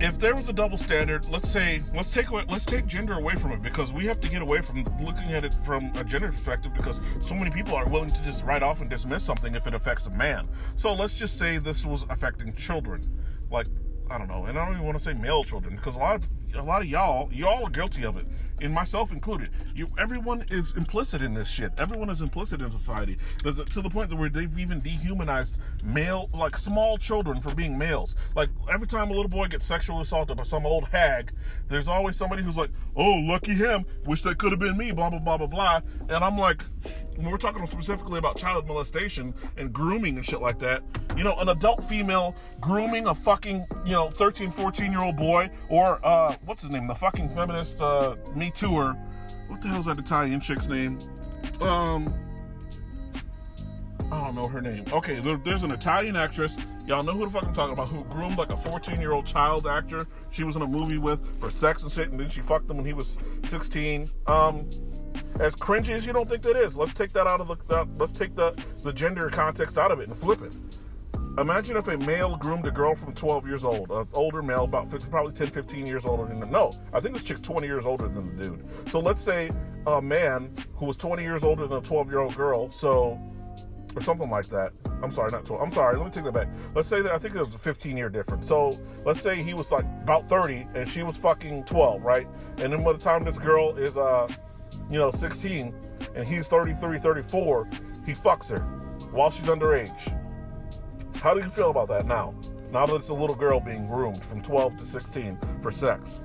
if 0.00 0.18
there 0.18 0.36
was 0.36 0.48
a 0.48 0.52
double 0.52 0.76
standard, 0.76 1.26
let's 1.26 1.48
say 1.48 1.82
let's 1.94 2.08
take 2.08 2.28
away, 2.28 2.44
let's 2.48 2.64
take 2.64 2.86
gender 2.86 3.14
away 3.14 3.34
from 3.34 3.52
it 3.52 3.62
because 3.62 3.92
we 3.92 4.04
have 4.06 4.20
to 4.20 4.28
get 4.28 4.42
away 4.42 4.60
from 4.60 4.84
looking 5.00 5.32
at 5.32 5.44
it 5.44 5.54
from 5.54 5.90
a 5.96 6.04
gender 6.04 6.30
perspective 6.30 6.72
because 6.74 7.00
so 7.22 7.34
many 7.34 7.50
people 7.50 7.74
are 7.74 7.88
willing 7.88 8.10
to 8.10 8.22
just 8.22 8.44
write 8.44 8.62
off 8.62 8.80
and 8.80 8.90
dismiss 8.90 9.22
something 9.22 9.54
if 9.54 9.66
it 9.66 9.74
affects 9.74 10.06
a 10.06 10.10
man. 10.10 10.48
So 10.76 10.92
let's 10.92 11.14
just 11.14 11.38
say 11.38 11.58
this 11.58 11.86
was 11.86 12.04
affecting 12.10 12.54
children, 12.54 13.08
like 13.50 13.66
I 14.08 14.18
don't 14.18 14.28
know, 14.28 14.44
and 14.44 14.58
I 14.58 14.64
don't 14.64 14.74
even 14.74 14.86
want 14.86 14.98
to 14.98 15.02
say 15.02 15.14
male 15.14 15.42
children 15.42 15.76
because 15.76 15.96
a 15.96 15.98
lot 15.98 16.16
of 16.16 16.26
a 16.54 16.62
lot 16.62 16.80
of 16.80 16.88
y'all 16.88 17.28
y'all 17.32 17.66
are 17.66 17.70
guilty 17.70 18.04
of 18.04 18.16
it 18.16 18.26
and 18.60 18.72
myself 18.72 19.12
included. 19.12 19.50
You, 19.74 19.90
everyone 19.98 20.44
is 20.50 20.72
implicit 20.76 21.22
in 21.22 21.34
this 21.34 21.48
shit. 21.48 21.72
Everyone 21.78 22.10
is 22.10 22.20
implicit 22.20 22.60
in 22.60 22.70
society 22.70 23.18
to 23.42 23.52
the, 23.52 23.64
to 23.66 23.82
the 23.82 23.90
point 23.90 24.10
that 24.10 24.16
where 24.16 24.28
they've 24.28 24.58
even 24.58 24.80
dehumanized 24.80 25.58
male, 25.82 26.30
like 26.32 26.56
small 26.56 26.96
children 26.96 27.40
for 27.40 27.54
being 27.54 27.76
males. 27.76 28.16
Like 28.34 28.50
every 28.72 28.86
time 28.86 29.10
a 29.10 29.12
little 29.12 29.28
boy 29.28 29.48
gets 29.48 29.66
sexually 29.66 30.02
assaulted 30.02 30.36
by 30.36 30.42
some 30.44 30.66
old 30.66 30.84
hag, 30.88 31.32
there's 31.68 31.88
always 31.88 32.16
somebody 32.16 32.42
who's 32.42 32.56
like, 32.56 32.70
"Oh, 32.94 33.14
lucky 33.14 33.54
him. 33.54 33.84
Wish 34.04 34.22
that 34.22 34.38
could 34.38 34.52
have 34.52 34.60
been 34.60 34.76
me." 34.76 34.92
Blah 34.92 35.10
blah 35.10 35.18
blah 35.18 35.36
blah 35.38 35.46
blah. 35.46 35.80
And 36.08 36.24
I'm 36.24 36.38
like, 36.38 36.62
when 37.16 37.30
we're 37.30 37.38
talking 37.38 37.66
specifically 37.66 38.18
about 38.18 38.36
child 38.36 38.66
molestation 38.66 39.34
and 39.56 39.72
grooming 39.72 40.16
and 40.16 40.24
shit 40.24 40.40
like 40.40 40.58
that, 40.60 40.82
you 41.16 41.24
know, 41.24 41.34
an 41.36 41.48
adult 41.48 41.82
female 41.84 42.36
grooming 42.60 43.06
a 43.06 43.14
fucking, 43.14 43.66
you 43.84 43.92
know, 43.92 44.10
13, 44.10 44.50
14 44.50 44.90
year 44.92 45.00
old 45.00 45.16
boy, 45.16 45.50
or, 45.68 45.98
uh, 46.04 46.34
what's 46.44 46.62
his 46.62 46.70
name? 46.70 46.86
The 46.86 46.94
fucking 46.94 47.28
feminist, 47.30 47.80
uh, 47.80 48.16
Me 48.34 48.45
Tooer. 48.50 48.96
What 49.48 49.62
the 49.62 49.68
hell's 49.68 49.86
that 49.86 49.98
Italian 49.98 50.40
chick's 50.40 50.66
name? 50.66 51.00
Um, 51.60 52.12
I 54.10 54.24
don't 54.24 54.34
know 54.34 54.46
her 54.46 54.60
name. 54.60 54.84
Okay, 54.92 55.20
there, 55.20 55.36
there's 55.36 55.64
an 55.64 55.72
Italian 55.72 56.16
actress. 56.16 56.56
Y'all 56.86 57.02
know 57.02 57.12
who 57.12 57.24
the 57.24 57.30
fuck 57.30 57.44
I'm 57.44 57.54
talking 57.54 57.72
about? 57.72 57.88
Who 57.88 58.04
groomed 58.04 58.38
like 58.38 58.50
a 58.50 58.56
14 58.56 59.00
year 59.00 59.12
old 59.12 59.26
child 59.26 59.66
actor? 59.66 60.06
She 60.30 60.44
was 60.44 60.54
in 60.54 60.62
a 60.62 60.66
movie 60.66 60.98
with 60.98 61.20
for 61.40 61.50
sex 61.50 61.82
and 61.82 61.90
shit, 61.90 62.10
and 62.10 62.20
then 62.20 62.28
she 62.28 62.40
fucked 62.40 62.70
him 62.70 62.76
when 62.76 62.86
he 62.86 62.92
was 62.92 63.18
16. 63.44 64.08
Um, 64.26 64.70
as 65.40 65.56
cringy 65.56 65.90
as 65.90 66.06
you 66.06 66.12
don't 66.12 66.28
think 66.28 66.42
that 66.42 66.56
is, 66.56 66.76
let's 66.76 66.94
take 66.94 67.12
that 67.14 67.26
out 67.26 67.40
of 67.40 67.48
the. 67.48 67.74
Uh, 67.74 67.86
let's 67.98 68.12
take 68.12 68.34
the 68.36 68.56
the 68.84 68.92
gender 68.92 69.28
context 69.28 69.78
out 69.78 69.90
of 69.90 70.00
it 70.00 70.08
and 70.08 70.16
flip 70.16 70.40
it. 70.42 70.52
Imagine 71.38 71.76
if 71.76 71.86
a 71.88 71.98
male 71.98 72.34
groomed 72.38 72.66
a 72.66 72.70
girl 72.70 72.94
from 72.94 73.12
12 73.12 73.46
years 73.46 73.62
old, 73.62 73.90
an 73.90 74.08
older 74.14 74.40
male, 74.40 74.64
about 74.64 74.90
50, 74.90 75.06
probably 75.08 75.34
10, 75.34 75.48
15 75.48 75.86
years 75.86 76.06
older 76.06 76.24
than 76.24 76.40
them. 76.40 76.50
No, 76.50 76.74
I 76.94 77.00
think 77.00 77.12
this 77.12 77.24
chick 77.24 77.42
20 77.42 77.66
years 77.66 77.84
older 77.84 78.08
than 78.08 78.34
the 78.34 78.44
dude. 78.44 78.90
So 78.90 79.00
let's 79.00 79.20
say 79.20 79.50
a 79.86 80.00
man 80.00 80.50
who 80.76 80.86
was 80.86 80.96
20 80.96 81.22
years 81.22 81.44
older 81.44 81.66
than 81.66 81.76
a 81.76 81.82
12 81.82 82.08
year 82.08 82.20
old 82.20 82.34
girl, 82.34 82.70
so, 82.70 83.20
or 83.94 84.00
something 84.00 84.30
like 84.30 84.48
that. 84.48 84.72
I'm 85.02 85.12
sorry, 85.12 85.30
not 85.30 85.44
12. 85.44 85.62
I'm 85.62 85.70
sorry, 85.70 85.98
let 85.98 86.06
me 86.06 86.10
take 86.10 86.24
that 86.24 86.32
back. 86.32 86.48
Let's 86.74 86.88
say 86.88 87.02
that 87.02 87.12
I 87.12 87.18
think 87.18 87.34
it 87.34 87.38
was 87.38 87.54
a 87.54 87.58
15 87.58 87.98
year 87.98 88.08
difference. 88.08 88.48
So 88.48 88.78
let's 89.04 89.20
say 89.20 89.42
he 89.42 89.52
was 89.52 89.70
like 89.70 89.84
about 90.02 90.30
30 90.30 90.66
and 90.74 90.88
she 90.88 91.02
was 91.02 91.18
fucking 91.18 91.64
12, 91.64 92.02
right? 92.02 92.26
And 92.56 92.72
then 92.72 92.82
by 92.82 92.94
the 92.94 92.98
time 92.98 93.24
this 93.24 93.38
girl 93.38 93.76
is, 93.76 93.98
uh, 93.98 94.26
you 94.90 94.98
know, 94.98 95.10
16 95.10 95.74
and 96.14 96.26
he's 96.26 96.48
33, 96.48 96.98
34, 96.98 97.68
he 98.06 98.14
fucks 98.14 98.48
her 98.48 98.60
while 99.10 99.30
she's 99.30 99.44
underage. 99.44 100.14
How 101.20 101.34
do 101.34 101.40
you 101.40 101.48
feel 101.48 101.70
about 101.70 101.88
that 101.88 102.06
now? 102.06 102.34
Now 102.70 102.86
that 102.86 102.94
it's 102.96 103.08
a 103.08 103.14
little 103.14 103.34
girl 103.34 103.58
being 103.58 103.86
groomed 103.86 104.24
from 104.24 104.42
12 104.42 104.76
to 104.76 104.86
16 104.86 105.38
for 105.62 105.70
sex. 105.70 106.20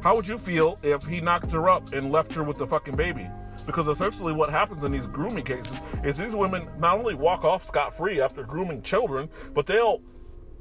How 0.00 0.14
would 0.14 0.28
you 0.28 0.38
feel 0.38 0.78
if 0.82 1.04
he 1.06 1.20
knocked 1.20 1.50
her 1.52 1.68
up 1.68 1.92
and 1.92 2.12
left 2.12 2.32
her 2.34 2.44
with 2.44 2.56
the 2.56 2.66
fucking 2.66 2.94
baby? 2.94 3.28
Because 3.66 3.88
essentially, 3.88 4.32
what 4.32 4.50
happens 4.50 4.84
in 4.84 4.92
these 4.92 5.06
grooming 5.06 5.44
cases 5.44 5.78
is 6.04 6.18
these 6.18 6.36
women 6.36 6.68
not 6.78 6.98
only 6.98 7.14
walk 7.14 7.44
off 7.44 7.64
scot 7.64 7.96
free 7.96 8.20
after 8.20 8.44
grooming 8.44 8.82
children, 8.82 9.28
but 9.54 9.66
they'll 9.66 10.02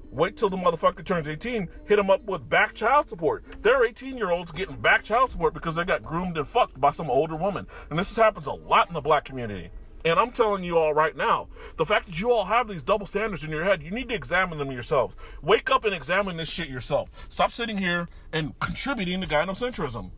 wait 0.10 0.38
till 0.38 0.50
the 0.50 0.58
motherfucker 0.58 1.06
turns 1.06 1.28
18, 1.28 1.68
hit 1.86 2.00
him 2.00 2.10
up 2.10 2.24
with 2.24 2.48
back 2.48 2.74
child 2.74 3.10
support. 3.10 3.44
There 3.62 3.76
are 3.76 3.86
18 3.86 4.18
year 4.18 4.32
olds 4.32 4.52
getting 4.52 4.78
back 4.78 5.04
child 5.04 5.32
support 5.32 5.54
because 5.54 5.76
they 5.76 5.84
got 5.84 6.04
groomed 6.04 6.38
and 6.38 6.48
fucked 6.48 6.80
by 6.80 6.92
some 6.92 7.10
older 7.10 7.36
woman. 7.36 7.68
And 7.90 8.00
this 8.00 8.16
happens 8.16 8.48
a 8.48 8.52
lot 8.52 8.88
in 8.88 8.94
the 8.94 9.02
black 9.02 9.26
community. 9.26 9.70
And 10.06 10.20
I'm 10.20 10.32
telling 10.32 10.64
you 10.64 10.78
all 10.78 10.94
right 10.94 11.16
now, 11.16 11.48
the 11.78 11.86
fact 11.86 12.08
that 12.08 12.20
you 12.20 12.32
all 12.32 12.46
have 12.46 12.68
these 12.68 12.84
double 12.84 13.06
standards 13.06 13.44
in 13.44 13.50
your 13.50 13.64
head, 13.64 13.82
you 13.82 13.92
need 13.92 14.10
to 14.10 14.16
examine 14.16 14.58
them 14.58 14.72
yourselves. 14.72 15.16
Wake 15.42 15.70
up 15.70 15.86
and 15.86 15.96
examine 15.96 16.38
this 16.38 16.50
shit 16.50 16.68
yourself. 16.68 17.10
Stop 17.30 17.52
sitting 17.52 17.78
here 17.78 18.10
and 18.34 18.58
contributing 18.60 19.22
to 19.22 19.28
gynocentrism. 19.28 20.12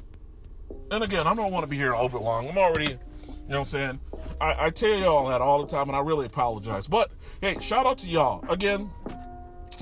And 0.89 1.04
again, 1.04 1.27
I 1.27 1.36
don't 1.36 1.51
want 1.51 1.63
to 1.63 1.70
be 1.70 1.77
here 1.77 1.94
over 1.94 2.18
long. 2.18 2.50
I'm 2.50 2.58
already, 2.58 2.92
you 2.92 2.98
know 3.48 3.60
what 3.60 3.60
I'm 3.60 3.65
saying? 3.65 4.00
I, 4.42 4.65
I 4.65 4.70
tell 4.72 4.98
y'all 4.98 5.27
that 5.27 5.42
all 5.42 5.63
the 5.63 5.68
time, 5.68 5.88
and 5.88 5.96
I 5.96 6.00
really 6.00 6.25
apologize. 6.25 6.88
But 6.88 7.12
hey, 7.42 7.60
shout 7.60 7.86
out 7.86 8.00
to 8.00 8.08
y'all. 8.08 8.44
Again, 8.50 8.89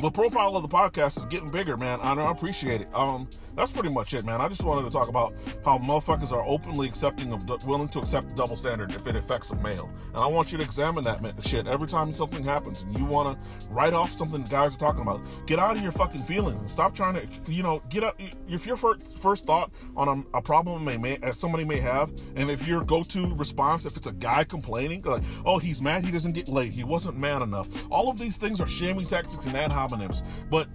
the 0.01 0.09
profile 0.09 0.55
of 0.55 0.63
the 0.63 0.69
podcast 0.69 1.17
is 1.17 1.25
getting 1.25 1.49
bigger, 1.49 1.77
man. 1.77 1.99
I, 2.01 2.13
I 2.13 2.31
appreciate 2.31 2.81
it. 2.81 2.93
Um, 2.93 3.27
that's 3.55 3.71
pretty 3.71 3.89
much 3.89 4.13
it, 4.13 4.25
man. 4.25 4.41
I 4.41 4.49
just 4.49 4.63
wanted 4.63 4.83
to 4.83 4.89
talk 4.89 5.09
about 5.09 5.33
how 5.63 5.77
motherfuckers 5.77 6.31
are 6.31 6.43
openly 6.47 6.87
accepting 6.87 7.31
of, 7.31 7.47
willing 7.65 7.87
to 7.89 7.99
accept 7.99 8.29
the 8.29 8.35
double 8.35 8.55
standard 8.55 8.91
if 8.95 9.05
it 9.05 9.15
affects 9.15 9.51
a 9.51 9.55
male. 9.57 9.91
And 10.07 10.17
I 10.17 10.25
want 10.25 10.51
you 10.51 10.57
to 10.57 10.63
examine 10.63 11.03
that 11.03 11.21
shit 11.45 11.67
every 11.67 11.87
time 11.87 12.11
something 12.13 12.43
happens 12.43 12.81
and 12.83 12.97
you 12.97 13.05
want 13.05 13.37
to 13.37 13.47
write 13.69 13.93
off 13.93 14.17
something 14.17 14.43
guys 14.43 14.75
are 14.75 14.79
talking 14.79 15.01
about. 15.01 15.21
Get 15.45 15.59
out 15.59 15.77
of 15.77 15.83
your 15.83 15.91
fucking 15.91 16.23
feelings 16.23 16.59
and 16.59 16.69
stop 16.69 16.95
trying 16.95 17.15
to, 17.15 17.51
you 17.51 17.61
know, 17.61 17.81
get 17.89 18.03
up. 18.03 18.19
If 18.47 18.65
your 18.65 18.77
first, 18.77 19.19
first 19.19 19.45
thought 19.45 19.71
on 19.95 20.07
a, 20.33 20.37
a 20.37 20.41
problem 20.41 20.83
may, 20.83 20.97
may 20.97 21.19
somebody 21.33 21.63
may 21.63 21.79
have, 21.79 22.11
and 22.35 22.49
if 22.49 22.67
your 22.67 22.83
go-to 22.83 23.33
response, 23.35 23.85
if 23.85 23.97
it's 23.97 24.07
a 24.07 24.13
guy 24.13 24.43
complaining, 24.43 25.03
like, 25.03 25.23
oh, 25.45 25.59
he's 25.59 25.81
mad 25.81 26.03
he 26.03 26.11
doesn't 26.11 26.33
get 26.33 26.47
laid, 26.47 26.73
he 26.73 26.83
wasn't 26.83 27.17
man 27.17 27.43
enough. 27.43 27.69
All 27.91 28.09
of 28.09 28.17
these 28.17 28.37
things 28.37 28.59
are 28.59 28.67
shaming 28.67 29.05
tactics 29.05 29.45
and 29.45 29.55
ad 29.55 29.71
hominems, 29.89 30.23
but 30.49 30.67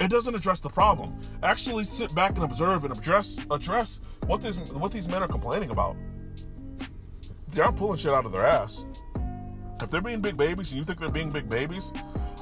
it 0.00 0.10
doesn't 0.10 0.34
address 0.34 0.60
the 0.60 0.68
problem. 0.68 1.18
Actually, 1.42 1.84
sit 1.84 2.14
back 2.14 2.36
and 2.36 2.44
observe 2.44 2.84
and 2.84 2.96
address 2.96 3.38
address 3.50 4.00
what 4.26 4.42
these 4.42 4.58
what 4.58 4.92
these 4.92 5.08
men 5.08 5.22
are 5.22 5.28
complaining 5.28 5.70
about. 5.70 5.96
They 7.48 7.60
aren't 7.60 7.76
pulling 7.76 7.98
shit 7.98 8.12
out 8.12 8.24
of 8.24 8.32
their 8.32 8.44
ass. 8.44 8.84
If 9.80 9.90
they're 9.90 10.00
being 10.00 10.20
big 10.20 10.36
babies 10.36 10.70
and 10.70 10.78
you 10.78 10.84
think 10.84 11.00
they're 11.00 11.10
being 11.10 11.30
big 11.30 11.48
babies, 11.48 11.92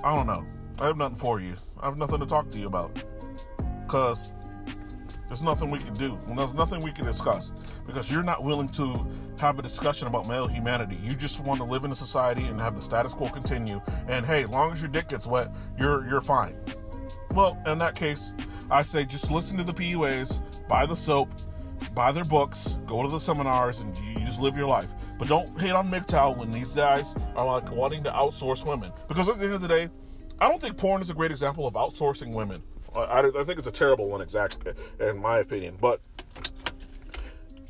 I 0.02 0.14
don't 0.14 0.26
know. 0.26 0.46
I 0.80 0.86
have 0.86 0.96
nothing 0.96 1.16
for 1.16 1.40
you. 1.40 1.54
I 1.80 1.86
have 1.86 1.96
nothing 1.96 2.20
to 2.20 2.26
talk 2.26 2.50
to 2.50 2.58
you 2.58 2.66
about. 2.66 3.02
Cause 3.88 4.32
there's 5.28 5.42
nothing 5.42 5.70
we 5.70 5.78
can 5.78 5.94
do. 5.94 6.18
There's 6.26 6.54
nothing 6.54 6.80
we 6.80 6.90
can 6.90 7.04
discuss 7.04 7.52
because 7.86 8.10
you're 8.10 8.22
not 8.22 8.42
willing 8.42 8.68
to 8.70 9.06
have 9.36 9.58
a 9.58 9.62
discussion 9.62 10.08
about 10.08 10.26
male 10.26 10.46
humanity. 10.46 10.98
You 11.02 11.14
just 11.14 11.40
want 11.40 11.60
to 11.60 11.64
live 11.64 11.84
in 11.84 11.92
a 11.92 11.96
society 11.96 12.44
and 12.44 12.58
have 12.60 12.74
the 12.74 12.82
status 12.82 13.12
quo 13.12 13.28
continue. 13.28 13.80
And 14.08 14.24
hey, 14.24 14.46
long 14.46 14.72
as 14.72 14.80
your 14.80 14.90
dick 14.90 15.08
gets 15.08 15.26
wet, 15.26 15.52
you're 15.78 16.08
you're 16.08 16.22
fine. 16.22 16.56
Well, 17.32 17.62
in 17.66 17.78
that 17.78 17.94
case, 17.94 18.32
I 18.70 18.82
say 18.82 19.04
just 19.04 19.30
listen 19.30 19.58
to 19.58 19.64
the 19.64 19.74
PUAs, 19.74 20.40
buy 20.66 20.86
the 20.86 20.96
soap, 20.96 21.28
buy 21.94 22.10
their 22.10 22.24
books, 22.24 22.78
go 22.86 23.02
to 23.02 23.08
the 23.08 23.20
seminars, 23.20 23.80
and 23.80 23.96
you 23.98 24.24
just 24.24 24.40
live 24.40 24.56
your 24.56 24.66
life. 24.66 24.94
But 25.18 25.28
don't 25.28 25.60
hate 25.60 25.72
on 25.72 25.90
MGTOW 25.90 26.38
when 26.38 26.50
these 26.52 26.74
guys 26.74 27.14
are 27.36 27.44
like 27.44 27.70
wanting 27.70 28.02
to 28.04 28.10
outsource 28.10 28.66
women. 28.66 28.92
Because 29.08 29.28
at 29.28 29.38
the 29.38 29.44
end 29.44 29.54
of 29.54 29.60
the 29.60 29.68
day, 29.68 29.88
I 30.40 30.48
don't 30.48 30.60
think 30.60 30.76
porn 30.76 31.02
is 31.02 31.10
a 31.10 31.14
great 31.14 31.30
example 31.30 31.66
of 31.66 31.74
outsourcing 31.74 32.32
women. 32.32 32.62
I, 32.98 33.20
I 33.20 33.44
think 33.44 33.58
it's 33.58 33.68
a 33.68 33.72
terrible 33.72 34.08
one, 34.08 34.20
exactly, 34.20 34.72
in 35.00 35.18
my 35.18 35.38
opinion. 35.38 35.76
But 35.80 36.00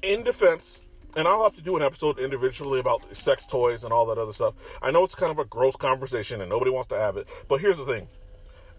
in 0.02 0.22
defense, 0.22 0.80
and 1.16 1.26
I'll 1.26 1.42
have 1.42 1.56
to 1.56 1.62
do 1.62 1.76
an 1.76 1.82
episode 1.82 2.18
individually 2.18 2.80
about 2.80 3.16
sex 3.16 3.44
toys 3.44 3.84
and 3.84 3.92
all 3.92 4.06
that 4.06 4.18
other 4.18 4.32
stuff. 4.32 4.54
I 4.82 4.90
know 4.90 5.04
it's 5.04 5.14
kind 5.14 5.32
of 5.32 5.38
a 5.38 5.44
gross 5.44 5.76
conversation 5.76 6.40
and 6.40 6.50
nobody 6.50 6.70
wants 6.70 6.88
to 6.88 6.98
have 6.98 7.16
it, 7.16 7.26
but 7.48 7.60
here's 7.60 7.78
the 7.78 7.84
thing 7.84 8.08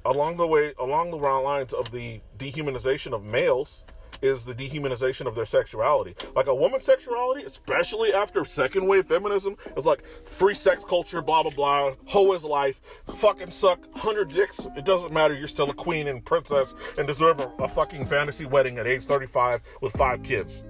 along 0.05 0.37
the 0.37 0.47
way, 0.47 0.73
along 0.79 1.11
the 1.11 1.17
lines 1.17 1.73
of 1.73 1.91
the 1.91 2.21
dehumanization 2.37 3.13
of 3.13 3.23
males, 3.23 3.83
is 4.21 4.45
the 4.45 4.53
dehumanization 4.53 5.25
of 5.25 5.35
their 5.35 5.45
sexuality. 5.45 6.15
Like 6.35 6.47
a 6.47 6.55
woman's 6.55 6.85
sexuality, 6.85 7.43
especially 7.43 8.13
after 8.13 8.45
second 8.45 8.87
wave 8.87 9.05
feminism, 9.05 9.55
is 9.77 9.85
like 9.85 10.03
free 10.25 10.55
sex 10.55 10.83
culture, 10.83 11.21
blah 11.21 11.43
blah 11.43 11.51
blah, 11.51 11.93
hoe 12.05 12.33
is 12.33 12.43
life, 12.43 12.81
fucking 13.15 13.51
suck, 13.51 13.79
hundred 13.95 14.29
dicks, 14.29 14.67
it 14.75 14.85
doesn't 14.85 15.13
matter, 15.13 15.33
you're 15.33 15.47
still 15.47 15.69
a 15.69 15.73
queen 15.73 16.07
and 16.07 16.23
princess 16.23 16.75
and 16.97 17.07
deserve 17.07 17.39
a, 17.39 17.51
a 17.59 17.67
fucking 17.67 18.05
fantasy 18.05 18.45
wedding 18.45 18.77
at 18.77 18.87
age 18.87 19.05
35 19.05 19.61
with 19.81 19.93
five 19.93 20.21
kids. 20.23 20.63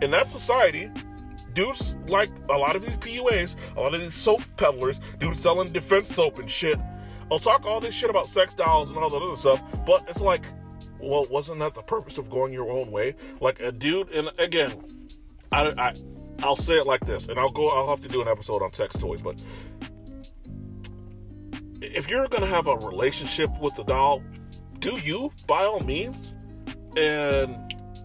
In 0.00 0.10
that 0.10 0.26
society, 0.28 0.90
dudes 1.54 1.94
like 2.08 2.30
a 2.50 2.56
lot 2.56 2.76
of 2.76 2.84
these 2.84 2.96
PUAs, 2.96 3.56
a 3.76 3.80
lot 3.80 3.94
of 3.94 4.00
these 4.00 4.14
soap 4.14 4.42
peddlers, 4.56 5.00
dudes 5.18 5.40
selling 5.40 5.72
defense 5.72 6.12
soap 6.14 6.38
and 6.38 6.50
shit, 6.50 6.78
I'll 7.30 7.38
talk 7.38 7.64
all 7.64 7.80
this 7.80 7.94
shit 7.94 8.10
about 8.10 8.28
sex 8.28 8.54
dolls 8.54 8.90
and 8.90 8.98
all 8.98 9.10
that 9.10 9.22
other 9.22 9.36
stuff, 9.36 9.62
but 9.86 10.04
it's 10.08 10.20
like, 10.20 10.44
well, 11.02 11.26
wasn't 11.28 11.58
that 11.60 11.74
the 11.74 11.82
purpose 11.82 12.18
of 12.18 12.30
going 12.30 12.52
your 12.52 12.70
own 12.70 12.90
way? 12.90 13.14
Like 13.40 13.60
a 13.60 13.72
dude, 13.72 14.10
and 14.10 14.30
again, 14.38 15.08
I, 15.50 15.68
I, 15.68 15.94
I'll 16.42 16.56
say 16.56 16.74
it 16.74 16.86
like 16.86 17.04
this, 17.04 17.28
and 17.28 17.38
I'll 17.38 17.50
go. 17.50 17.68
I'll 17.68 17.88
have 17.88 18.00
to 18.02 18.08
do 18.08 18.22
an 18.22 18.28
episode 18.28 18.62
on 18.62 18.72
sex 18.72 18.96
toys, 18.96 19.22
but 19.22 19.36
if 21.80 22.08
you're 22.08 22.26
gonna 22.28 22.46
have 22.46 22.66
a 22.66 22.76
relationship 22.76 23.50
with 23.60 23.74
the 23.74 23.84
doll, 23.84 24.22
do 24.78 24.98
you 24.98 25.32
by 25.46 25.64
all 25.64 25.80
means? 25.80 26.34
And 26.96 27.56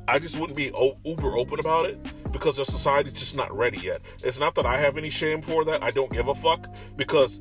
I 0.08 0.20
just 0.20 0.40
wouldn't 0.40 0.56
be 0.56 0.72
uber 1.06 1.38
open 1.38 1.60
about 1.60 1.86
it 1.86 2.00
because 2.32 2.58
the 2.58 2.66
society's 2.66 3.14
just 3.14 3.36
not 3.36 3.56
ready 3.56 3.80
yet. 3.80 4.02
It's 4.24 4.40
not 4.40 4.56
that 4.56 4.66
I 4.66 4.78
have 4.78 4.98
any 4.98 5.10
shame 5.10 5.42
for 5.42 5.66
that. 5.66 5.84
I 5.84 5.92
don't 5.92 6.12
give 6.12 6.28
a 6.28 6.36
fuck 6.36 6.68
because 6.96 7.40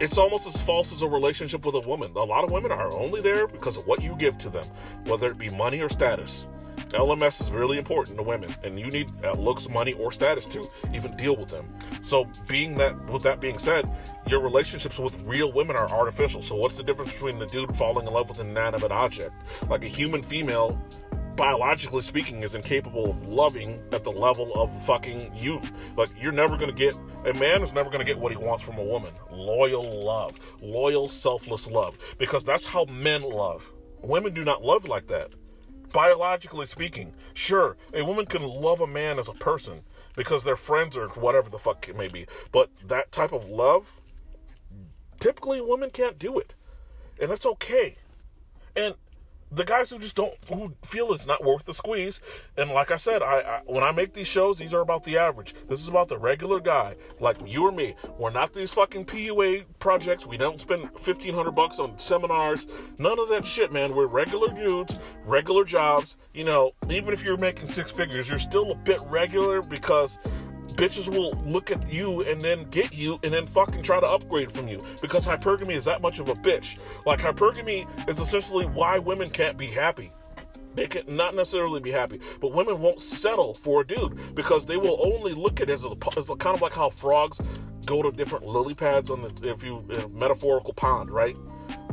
it's 0.00 0.18
almost 0.18 0.46
as 0.46 0.56
false 0.60 0.92
as 0.92 1.02
a 1.02 1.08
relationship 1.08 1.66
with 1.66 1.74
a 1.74 1.80
woman. 1.80 2.12
A 2.14 2.24
lot 2.24 2.44
of 2.44 2.50
women 2.50 2.70
are 2.70 2.92
only 2.92 3.20
there 3.20 3.46
because 3.46 3.76
of 3.76 3.86
what 3.86 4.02
you 4.02 4.14
give 4.16 4.38
to 4.38 4.50
them, 4.50 4.68
whether 5.04 5.30
it 5.30 5.38
be 5.38 5.50
money 5.50 5.80
or 5.80 5.88
status. 5.88 6.46
LMS 6.90 7.42
is 7.42 7.50
really 7.50 7.76
important 7.76 8.16
to 8.16 8.22
women, 8.22 8.54
and 8.62 8.78
you 8.78 8.90
need 8.90 9.10
uh, 9.22 9.32
looks, 9.32 9.68
money, 9.68 9.92
or 9.94 10.10
status 10.10 10.46
to 10.46 10.70
even 10.94 11.14
deal 11.16 11.36
with 11.36 11.50
them. 11.50 11.66
So, 12.02 12.26
being 12.46 12.78
that, 12.78 13.10
with 13.10 13.22
that 13.24 13.40
being 13.40 13.58
said, 13.58 13.90
your 14.26 14.40
relationships 14.40 14.98
with 14.98 15.14
real 15.24 15.52
women 15.52 15.76
are 15.76 15.90
artificial. 15.90 16.40
So, 16.40 16.54
what's 16.54 16.76
the 16.76 16.82
difference 16.82 17.12
between 17.12 17.38
the 17.38 17.46
dude 17.46 17.76
falling 17.76 18.06
in 18.06 18.12
love 18.12 18.30
with 18.30 18.38
an 18.38 18.48
inanimate 18.48 18.92
object? 18.92 19.34
Like 19.68 19.84
a 19.84 19.88
human 19.88 20.22
female 20.22 20.80
biologically 21.38 22.02
speaking, 22.02 22.42
is 22.42 22.56
incapable 22.56 23.08
of 23.08 23.26
loving 23.28 23.80
at 23.92 24.02
the 24.02 24.10
level 24.10 24.52
of 24.54 24.70
fucking 24.84 25.32
you. 25.34 25.62
Like, 25.96 26.10
you're 26.20 26.32
never 26.32 26.56
gonna 26.56 26.72
get, 26.72 26.96
a 27.24 27.32
man 27.32 27.62
is 27.62 27.72
never 27.72 27.88
gonna 27.88 28.04
get 28.04 28.18
what 28.18 28.32
he 28.32 28.36
wants 28.36 28.64
from 28.64 28.76
a 28.76 28.82
woman. 28.82 29.12
Loyal 29.30 30.04
love. 30.04 30.38
Loyal, 30.60 31.08
selfless 31.08 31.68
love. 31.68 31.96
Because 32.18 32.42
that's 32.42 32.66
how 32.66 32.84
men 32.86 33.22
love. 33.22 33.70
Women 34.02 34.34
do 34.34 34.44
not 34.44 34.64
love 34.64 34.88
like 34.88 35.06
that. 35.06 35.30
Biologically 35.92 36.66
speaking, 36.66 37.14
sure, 37.34 37.76
a 37.94 38.04
woman 38.04 38.26
can 38.26 38.42
love 38.42 38.80
a 38.80 38.86
man 38.86 39.18
as 39.18 39.28
a 39.28 39.34
person 39.34 39.82
because 40.16 40.42
they're 40.42 40.56
friends 40.56 40.96
or 40.96 41.08
whatever 41.10 41.48
the 41.48 41.58
fuck 41.58 41.88
it 41.88 41.96
may 41.96 42.08
be. 42.08 42.26
But 42.50 42.68
that 42.84 43.12
type 43.12 43.32
of 43.32 43.48
love, 43.48 44.00
typically 45.20 45.60
women 45.60 45.90
can't 45.90 46.18
do 46.18 46.38
it. 46.40 46.54
And 47.20 47.30
that's 47.30 47.46
okay. 47.46 47.96
And 48.74 48.96
the 49.50 49.64
guys 49.64 49.90
who 49.90 49.98
just 49.98 50.14
don't 50.14 50.34
who 50.48 50.74
feel 50.82 51.12
it's 51.12 51.26
not 51.26 51.44
worth 51.44 51.64
the 51.64 51.74
squeeze. 51.74 52.20
And 52.56 52.70
like 52.70 52.90
i 52.90 52.96
said 52.96 53.22
I, 53.22 53.40
I, 53.40 53.62
when 53.66 53.84
i 53.84 53.92
make 53.92 54.12
these 54.12 54.26
shows 54.26 54.58
these 54.58 54.74
are 54.74 54.80
about 54.80 55.04
the 55.04 55.18
average. 55.18 55.54
This 55.68 55.80
is 55.80 55.88
about 55.88 56.08
the 56.08 56.18
regular 56.18 56.60
guy 56.60 56.96
like 57.20 57.36
you 57.46 57.66
or 57.66 57.72
me. 57.72 57.94
We're 58.18 58.30
not 58.30 58.52
these 58.52 58.72
fucking 58.72 59.06
pua 59.06 59.64
projects. 59.78 60.26
We 60.26 60.36
don't 60.36 60.60
spend 60.60 60.82
1500 60.82 61.50
bucks 61.52 61.78
on 61.78 61.98
seminars. 61.98 62.66
None 62.98 63.18
of 63.18 63.28
that 63.30 63.46
shit 63.46 63.72
man. 63.72 63.94
We're 63.94 64.06
regular 64.06 64.48
dudes 64.48 64.98
regular 65.24 65.64
jobs. 65.64 66.16
You 66.34 66.44
know 66.44 66.72
even 66.90 67.12
if 67.12 67.24
you're 67.24 67.36
making 67.36 67.72
six 67.72 67.90
figures 67.90 68.28
you're 68.28 68.38
still 68.38 68.72
a 68.72 68.74
bit 68.74 69.00
regular 69.02 69.62
because 69.62 70.18
bitches 70.78 71.08
will 71.08 71.32
look 71.44 71.72
at 71.72 71.92
you 71.92 72.22
and 72.22 72.40
then 72.40 72.62
get 72.70 72.94
you 72.94 73.18
and 73.24 73.34
then 73.34 73.48
fucking 73.48 73.82
try 73.82 73.98
to 73.98 74.06
upgrade 74.06 74.50
from 74.50 74.68
you 74.68 74.82
because 75.02 75.26
hypergamy 75.26 75.74
is 75.74 75.84
that 75.84 76.00
much 76.00 76.20
of 76.20 76.28
a 76.28 76.34
bitch. 76.34 76.78
Like 77.04 77.18
hypergamy 77.18 77.86
is 78.08 78.20
essentially 78.20 78.64
why 78.64 78.98
women 78.98 79.28
can't 79.28 79.58
be 79.58 79.66
happy. 79.66 80.12
They 80.76 80.86
can 80.86 81.16
not 81.16 81.34
necessarily 81.34 81.80
be 81.80 81.90
happy, 81.90 82.20
but 82.40 82.52
women 82.52 82.80
won't 82.80 83.00
settle 83.00 83.54
for 83.54 83.80
a 83.80 83.86
dude 83.86 84.36
because 84.36 84.64
they 84.64 84.76
will 84.76 85.00
only 85.02 85.34
look 85.34 85.60
at 85.60 85.68
it 85.68 85.72
as 85.72 85.84
a, 85.84 85.96
as 86.16 86.30
a 86.30 86.36
kind 86.36 86.54
of 86.54 86.62
like 86.62 86.74
how 86.74 86.90
frogs 86.90 87.40
go 87.84 88.00
to 88.00 88.12
different 88.12 88.46
lily 88.46 88.74
pads 88.74 89.10
on 89.10 89.22
the 89.22 89.50
if 89.50 89.64
you 89.64 89.84
metaphorical 90.12 90.72
pond, 90.74 91.10
right? 91.10 91.36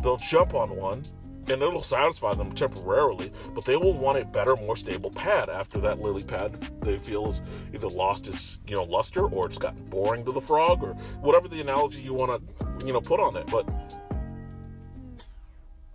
They'll 0.04 0.18
jump 0.18 0.54
on 0.54 0.75
one 0.75 1.08
and 1.48 1.62
it'll 1.62 1.84
satisfy 1.84 2.34
them 2.34 2.52
temporarily, 2.54 3.32
but 3.54 3.66
they 3.66 3.75
will 3.75 3.94
want 3.94 4.18
a 4.18 4.25
better, 4.25 4.56
more 4.56 4.75
stable 4.75 5.12
pad 5.12 5.50
after 5.50 5.80
that 5.82 6.00
lily 6.00 6.24
pad 6.24 6.54
they 6.82 6.98
feel 6.98 7.28
is 7.28 7.42
either 7.74 7.88
lost 7.88 8.28
its 8.28 8.60
you 8.68 8.75
know 8.75 8.84
luster 8.84 9.25
or 9.25 9.48
it's 9.48 9.58
gotten 9.58 9.84
boring 9.86 10.25
to 10.25 10.32
the 10.32 10.42
frog 10.42 10.84
or 10.84 10.94
whatever 11.22 11.48
the 11.48 11.62
analogy 11.62 12.02
you 12.02 12.14
want 12.14 12.32
to 12.32 12.86
you 12.86 12.94
know 12.94 13.02
put 13.02 13.20
on 13.20 13.36
it. 13.36 13.48
But 13.48 13.68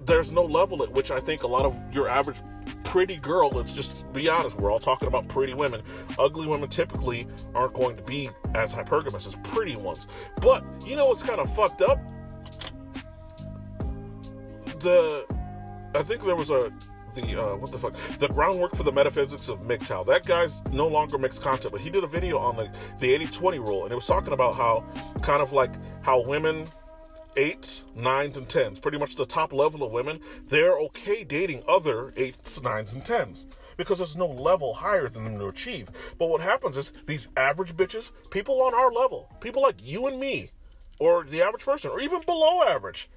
there's 0.00 0.32
no 0.32 0.44
level 0.44 0.82
at 0.82 0.90
which 0.90 1.10
I 1.10 1.20
think 1.20 1.42
a 1.42 1.46
lot 1.46 1.64
of 1.64 1.78
your 1.92 2.08
average 2.08 2.38
pretty 2.84 3.16
girl, 3.16 3.50
let's 3.50 3.72
just 3.72 3.92
be 4.12 4.28
honest, 4.28 4.58
we're 4.58 4.70
all 4.70 4.80
talking 4.80 5.06
about 5.06 5.28
pretty 5.28 5.54
women. 5.54 5.82
Ugly 6.18 6.46
women 6.48 6.68
typically 6.68 7.26
aren't 7.54 7.74
going 7.74 7.96
to 7.96 8.02
be 8.02 8.30
as 8.54 8.72
hypergamous 8.72 9.26
as 9.26 9.36
pretty 9.44 9.76
ones. 9.76 10.06
But 10.40 10.64
you 10.84 10.96
know 10.96 11.06
what's 11.06 11.22
kind 11.22 11.40
of 11.40 11.54
fucked 11.54 11.82
up? 11.82 12.00
The 14.80 15.24
I 15.94 16.02
think 16.02 16.24
there 16.24 16.36
was 16.36 16.50
a 16.50 16.72
the 17.14 17.42
uh, 17.42 17.56
what 17.56 17.72
the 17.72 17.78
fuck 17.78 17.94
the 18.18 18.28
groundwork 18.28 18.76
for 18.76 18.84
the 18.84 18.92
metaphysics 18.92 19.48
of 19.48 19.60
MGTOW. 19.60 20.06
That 20.06 20.24
guy's 20.24 20.62
no 20.72 20.86
longer 20.86 21.18
makes 21.18 21.38
content, 21.38 21.72
but 21.72 21.80
he 21.80 21.90
did 21.90 22.04
a 22.04 22.06
video 22.06 22.38
on 22.38 22.56
the 22.56 22.70
the 22.98 23.12
80-20 23.26 23.58
rule, 23.58 23.84
and 23.84 23.92
it 23.92 23.96
was 23.96 24.06
talking 24.06 24.32
about 24.32 24.54
how 24.54 24.84
kind 25.22 25.42
of 25.42 25.52
like 25.52 25.72
how 26.02 26.20
women 26.20 26.66
eights, 27.36 27.84
nines, 27.94 28.36
and 28.36 28.48
tens, 28.48 28.78
pretty 28.78 28.98
much 28.98 29.14
the 29.14 29.24
top 29.24 29.52
level 29.52 29.82
of 29.82 29.92
women, 29.92 30.20
they're 30.48 30.76
okay 30.78 31.22
dating 31.24 31.62
other 31.68 32.12
eights, 32.16 32.60
nines, 32.60 32.92
and 32.92 33.04
tens 33.04 33.46
because 33.76 33.98
there's 33.98 34.16
no 34.16 34.26
level 34.26 34.74
higher 34.74 35.08
than 35.08 35.24
them 35.24 35.38
to 35.38 35.46
achieve. 35.46 35.88
But 36.18 36.28
what 36.28 36.42
happens 36.42 36.76
is 36.76 36.92
these 37.06 37.28
average 37.36 37.74
bitches, 37.74 38.12
people 38.30 38.60
on 38.60 38.74
our 38.74 38.92
level, 38.92 39.32
people 39.40 39.62
like 39.62 39.76
you 39.82 40.06
and 40.06 40.20
me, 40.20 40.50
or 40.98 41.24
the 41.24 41.40
average 41.40 41.64
person, 41.64 41.90
or 41.90 42.00
even 42.00 42.20
below 42.22 42.62
average, 42.62 43.08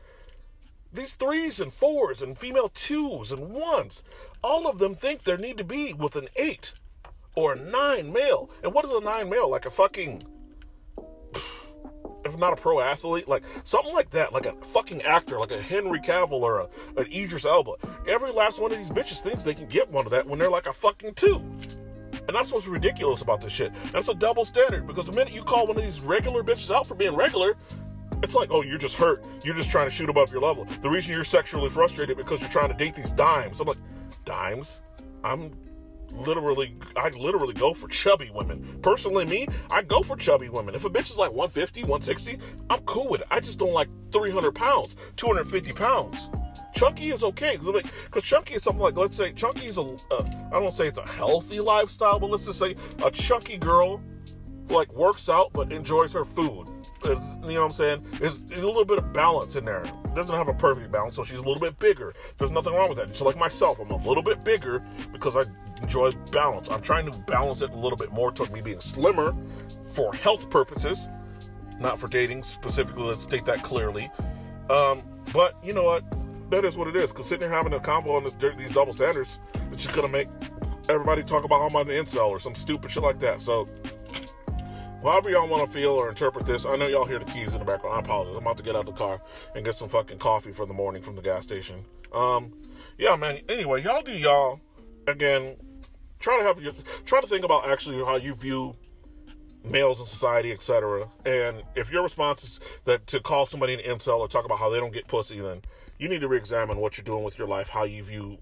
these 0.94 1.14
threes 1.14 1.60
and 1.60 1.74
fours 1.74 2.22
and 2.22 2.38
female 2.38 2.70
twos 2.70 3.32
and 3.32 3.50
ones, 3.50 4.04
all 4.44 4.68
of 4.68 4.78
them 4.78 4.96
think 4.96 5.24
there 5.24 5.38
need 5.38 5.58
to 5.58 5.64
be 5.64 5.94
with 5.94 6.16
an 6.16 6.28
eight 6.36 6.74
or 7.36 7.54
a 7.54 7.60
nine 7.60 8.14
male. 8.14 8.50
And 8.64 8.74
what 8.74 8.86
is 8.86 8.92
a 8.92 9.02
nine 9.02 9.30
male? 9.30 9.50
Like 9.50 9.66
a 9.66 9.72
fucking, 9.72 10.24
if 12.24 12.38
not 12.38 12.54
a 12.54 12.56
pro 12.56 12.80
athlete, 12.80 13.28
like 13.28 13.44
something 13.64 13.94
like 13.94 14.12
that, 14.12 14.34
like 14.34 14.46
a 14.46 14.54
fucking 14.66 15.02
actor, 15.02 15.40
like 15.40 15.52
a 15.52 15.62
Henry 15.62 16.00
Cavill 16.00 16.42
or 16.42 16.60
a, 16.60 16.70
an 16.98 17.08
Idris 17.12 17.46
Elba. 17.46 17.74
Every 18.08 18.32
last 18.32 18.62
one 18.62 18.72
of 18.72 18.78
these 18.78 18.92
bitches 18.92 19.22
thinks 19.22 19.42
they 19.42 19.56
can 19.56 19.68
get 19.68 19.90
one 19.90 20.06
of 20.06 20.12
that 20.12 20.28
when 20.28 20.38
they're 20.38 20.50
like 20.50 20.68
a 20.68 20.74
fucking 20.74 21.16
two. 21.16 21.42
And 22.28 22.36
that's 22.36 22.54
what's 22.54 22.68
ridiculous 22.68 23.22
about 23.22 23.42
this 23.42 23.52
shit. 23.52 23.74
That's 23.92 24.08
a 24.08 24.14
double 24.14 24.46
standard 24.46 24.88
because 24.88 25.08
the 25.08 25.12
minute 25.12 25.34
you 25.34 25.44
call 25.44 25.68
one 25.68 25.76
of 25.76 25.84
these 25.84 26.00
regular 26.00 26.44
bitches 26.44 26.74
out 26.74 26.88
for 26.88 26.96
being 26.96 27.16
regular, 27.16 27.56
it's 28.24 28.36
like, 28.36 28.50
oh, 28.52 28.62
you're 28.62 28.78
just 28.78 28.96
hurt. 28.96 29.24
You're 29.44 29.56
just 29.56 29.70
trying 29.70 29.88
to 29.88 29.92
shoot 29.94 30.10
above 30.10 30.32
your 30.32 30.42
level. 30.42 30.66
The 30.82 30.90
reason 30.90 31.14
you're 31.14 31.26
sexually 31.26 31.70
frustrated 31.70 32.16
because 32.16 32.40
you're 32.40 32.50
trying 32.50 32.70
to 32.70 32.74
date 32.74 32.96
these 32.96 33.10
dimes. 33.12 33.60
I'm 33.60 33.68
like, 33.68 33.78
dimes? 34.26 34.82
I'm 35.26 35.52
literally, 36.10 36.78
I 36.96 37.10
literally 37.10 37.54
go 37.54 37.74
for 37.74 37.90
chubby 37.90 38.32
women. 38.34 38.80
Personally, 38.82 39.26
me, 39.26 39.48
I 39.70 39.82
go 39.82 40.04
for 40.04 40.16
chubby 40.16 40.48
women. 40.48 40.74
If 40.74 40.86
a 40.86 40.90
bitch 40.90 41.10
is 41.10 41.18
like 41.18 41.32
150, 41.32 41.82
160, 41.82 42.40
I'm 42.70 42.80
cool 42.82 43.10
with 43.10 43.22
it. 43.22 43.28
I 43.30 43.42
just 43.42 43.60
don't 43.60 43.74
like 43.74 43.90
300 44.12 44.54
pounds, 44.54 44.96
250 45.18 45.74
pounds. 45.74 46.30
Chunky 46.74 47.12
is 47.12 47.24
okay 47.24 47.58
because 47.58 48.24
chunky 48.24 48.56
is 48.56 48.64
something 48.64 48.82
like 48.82 48.98
let's 48.98 49.16
say 49.16 49.32
chunky 49.32 49.68
is 49.68 49.78
a 49.78 49.82
uh, 50.10 50.26
I 50.52 50.60
don't 50.60 50.74
say 50.74 50.88
it's 50.88 50.98
a 50.98 51.08
healthy 51.08 51.60
lifestyle, 51.60 52.20
but 52.20 52.32
let's 52.32 52.46
just 52.46 52.58
say 52.58 52.76
a 53.04 53.12
chunky 53.12 53.58
girl 53.58 54.02
like 54.70 54.92
works 54.92 55.30
out 55.30 55.52
but 55.54 55.72
enjoys 55.72 56.12
her 56.14 56.26
food 56.26 56.68
you 57.06 57.16
know 57.16 57.62
what 57.62 57.66
I'm 57.66 57.72
saying? 57.74 58.06
There's, 58.20 58.36
a 58.36 58.66
little 58.66 58.86
bit 58.86 58.98
of 58.98 59.14
balance 59.14 59.56
in 59.56 59.66
there. 59.66 59.84
Doesn't 60.16 60.34
have 60.34 60.48
a 60.48 60.54
perfect 60.54 60.92
balance, 60.92 61.16
so 61.16 61.24
she's 61.24 61.40
a 61.40 61.44
little 61.44 61.60
bit 61.60 61.78
bigger. 61.80 62.14
There's 62.38 62.52
nothing 62.52 62.74
wrong 62.74 62.90
with 62.90 62.98
that. 62.98 63.16
So 63.16 63.26
like 63.26 63.38
myself, 63.38 63.80
I'm 63.80 63.92
a 63.92 63.98
little 64.08 64.24
bit 64.24 64.44
bigger 64.44 64.84
because 65.12 65.36
I 65.36 65.46
enjoy 65.82 66.12
balance. 66.32 66.70
I'm 66.70 66.82
trying 66.82 67.06
to 67.06 67.12
balance 67.12 67.62
it 67.62 67.72
a 67.72 67.76
little 67.76 67.98
bit 67.98 68.12
more 68.12 68.32
toward 68.32 68.52
me 68.52 68.62
being 68.62 68.80
slimmer 68.80 69.36
for 69.94 70.14
health 70.14 70.50
purposes, 70.50 71.08
not 71.80 72.00
for 72.00 72.08
dating 72.08 72.44
specifically. 72.44 73.04
Let's 73.04 73.24
state 73.24 73.46
that 73.46 73.64
clearly. 73.64 74.12
Um, 74.70 75.04
but 75.34 75.56
you 75.64 75.74
know 75.74 75.84
what? 75.84 76.04
That 76.52 76.66
is 76.66 76.78
what 76.78 76.88
it 76.88 76.96
is. 76.96 77.12
Because 77.12 77.28
sitting 77.28 77.48
here 77.48 77.56
having 77.56 77.74
a 77.74 77.80
convo 77.80 78.16
on 78.16 78.24
this, 78.24 78.34
these 78.58 78.72
double 78.72 78.94
standards, 78.94 79.40
it's 79.72 79.84
just 79.84 79.96
gonna 79.96 80.08
make 80.08 80.28
everybody 80.90 81.24
talk 81.24 81.44
about 81.44 81.60
how 81.60 81.80
I'm 81.80 81.90
an 81.90 82.06
incel 82.06 82.30
or 82.30 82.40
some 82.40 82.56
stupid 82.56 82.92
shit 82.92 83.04
like 83.04 83.20
that. 83.20 83.42
So 83.42 83.68
however 85.04 85.30
y'all 85.30 85.48
want 85.48 85.66
to 85.66 85.72
feel 85.72 85.92
or 85.92 86.10
interpret 86.10 86.46
this, 86.46 86.66
I 86.66 86.76
know 86.76 86.88
y'all 86.88 87.06
hear 87.06 87.20
the 87.20 87.26
keys 87.26 87.54
in 87.54 87.60
the 87.60 87.66
background. 87.66 87.98
I 87.98 88.00
apologize. 88.00 88.36
I'm 88.36 88.42
about 88.42 88.58
to 88.58 88.64
get 88.64 88.76
out 88.76 88.86
the 88.86 88.94
car 88.94 89.22
and 89.56 89.66
get 89.66 89.76
some 89.76 89.90
fucking 89.90 90.20
coffee 90.20 90.52
for 90.52 90.66
the 90.66 90.74
morning 90.74 91.02
from 91.02 91.16
the 91.16 91.22
gas 91.22 91.44
station. 91.44 91.86
Um, 92.14 92.54
yeah, 92.98 93.16
man. 93.16 93.42
Anyway, 93.50 93.84
y'all 93.84 94.02
do 94.02 94.12
y'all. 94.12 94.60
Again, 95.08 95.58
try 96.20 96.38
to 96.38 96.44
have 96.44 96.62
your 96.62 96.74
try 97.06 97.20
to 97.22 97.28
think 97.28 97.44
about 97.44 97.70
actually 97.70 98.04
how 98.04 98.16
you 98.16 98.34
view 98.34 98.76
males 99.64 100.00
in 100.00 100.06
society, 100.06 100.52
etc. 100.52 101.10
And 101.26 101.64
if 101.76 101.92
your 101.92 102.04
response 102.04 102.44
is 102.44 102.60
that 102.86 103.08
to 103.08 103.20
call 103.20 103.46
somebody 103.46 103.74
an 103.74 103.80
incel 103.80 104.20
or 104.20 104.28
talk 104.28 104.46
about 104.46 104.60
how 104.60 104.70
they 104.70 104.80
don't 104.80 104.94
get 104.94 105.08
pussy, 105.08 105.40
then 105.40 105.62
you 105.98 106.10
need 106.10 106.22
to 106.22 106.28
re-examine 106.28 106.78
what 106.78 106.98
you're 106.98 107.04
doing 107.04 107.24
with 107.24 107.38
your 107.38 107.48
life, 107.48 107.70
how 107.70 107.84
you 107.84 108.04
view 108.04 108.38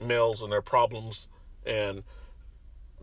males 0.00 0.42
and 0.42 0.52
their 0.52 0.62
problems, 0.62 1.28
and 1.64 2.02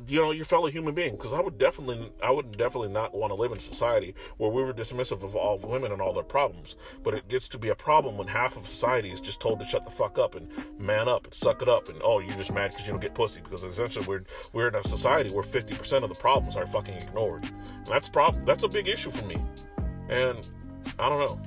you 0.08 0.20
know 0.20 0.32
your 0.32 0.46
fellow 0.46 0.68
human 0.68 0.94
being 0.94 1.12
because 1.12 1.34
i 1.34 1.40
would 1.40 1.58
definitely 1.58 2.12
i 2.24 2.32
would 2.32 2.58
definitely 2.58 2.90
not 2.90 3.14
want 3.14 3.30
to 3.32 3.36
live 3.36 3.52
in 3.52 3.60
a 3.60 3.62
society 3.62 4.16
where 4.38 4.50
we 4.50 4.64
were 4.64 4.74
dismissive 4.74 5.24
of 5.24 5.36
all 5.36 5.58
women 5.60 5.92
and 5.92 6.02
all 6.02 6.14
their 6.14 6.24
problems. 6.24 6.76
But 7.04 7.14
it 7.14 7.28
gets 7.30 7.48
to 7.50 7.58
be 7.58 7.70
a 7.70 7.76
problem 7.76 8.18
when 8.18 8.28
half 8.28 8.58
of 8.58 8.68
society 8.68 9.12
is 9.12 9.20
just 9.20 9.40
told 9.40 9.60
to 9.60 9.66
shut 9.66 9.86
the 9.86 9.92
fuck 9.92 10.18
up 10.18 10.36
and 10.36 10.50
man 10.78 11.08
up 11.08 11.26
and 11.26 11.34
suck 11.34 11.62
it 11.62 11.70
up 11.70 11.90
and 11.90 12.02
oh 12.04 12.20
you're 12.20 12.36
just 12.36 12.52
mad 12.52 12.72
because 12.72 12.86
you 12.86 12.92
don't 12.92 13.02
get 13.02 13.14
pussy 13.14 13.42
because 13.42 13.64
essentially 13.64 14.06
we're 14.06 14.24
we're 14.52 14.68
in 14.68 14.76
a 14.76 14.88
society 14.88 15.30
where 15.30 15.44
50% 15.44 16.04
of 16.04 16.10
the 16.10 16.16
problems 16.16 16.56
are 16.56 16.68
fucking 16.68 16.96
ignored. 16.96 17.44
And 17.44 17.88
that's 17.88 18.10
problem 18.10 18.46
that's 18.46 18.64
a 18.64 18.70
big 18.70 18.88
issue 18.88 19.12
for 19.12 19.26
me. 19.26 19.38
And 20.10 20.40
i 21.00 21.08
don't 21.08 21.20
know 21.20 21.40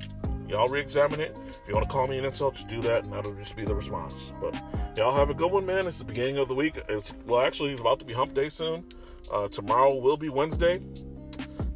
y'all 0.48 0.68
re-examine 0.68 1.20
it 1.20 1.36
if 1.48 1.68
you 1.68 1.74
want 1.74 1.86
to 1.86 1.92
call 1.92 2.06
me 2.06 2.18
an 2.18 2.24
incel, 2.24 2.52
just 2.52 2.68
do 2.68 2.80
that, 2.82 3.04
and 3.04 3.12
that'll 3.12 3.34
just 3.34 3.56
be 3.56 3.64
the 3.64 3.74
response. 3.74 4.32
But 4.40 4.54
y'all 4.96 5.16
have 5.16 5.30
a 5.30 5.34
good 5.34 5.50
one, 5.50 5.66
man. 5.66 5.86
It's 5.86 5.98
the 5.98 6.04
beginning 6.04 6.38
of 6.38 6.48
the 6.48 6.54
week. 6.54 6.78
It's 6.88 7.12
well, 7.26 7.40
actually, 7.40 7.72
it's 7.72 7.80
about 7.80 7.98
to 8.00 8.04
be 8.04 8.12
Hump 8.12 8.34
Day 8.34 8.48
soon. 8.48 8.84
Uh, 9.32 9.48
tomorrow 9.48 9.94
will 9.96 10.16
be 10.16 10.28
Wednesday, 10.28 10.80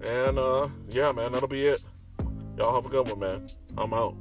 and 0.02 0.38
uh, 0.38 0.68
yeah, 0.88 1.10
man, 1.12 1.32
that'll 1.32 1.48
be 1.48 1.66
it. 1.66 1.82
Y'all 2.56 2.74
have 2.74 2.86
a 2.86 2.88
good 2.88 3.08
one, 3.08 3.18
man. 3.18 3.50
I'm 3.76 3.92
out. 3.92 4.16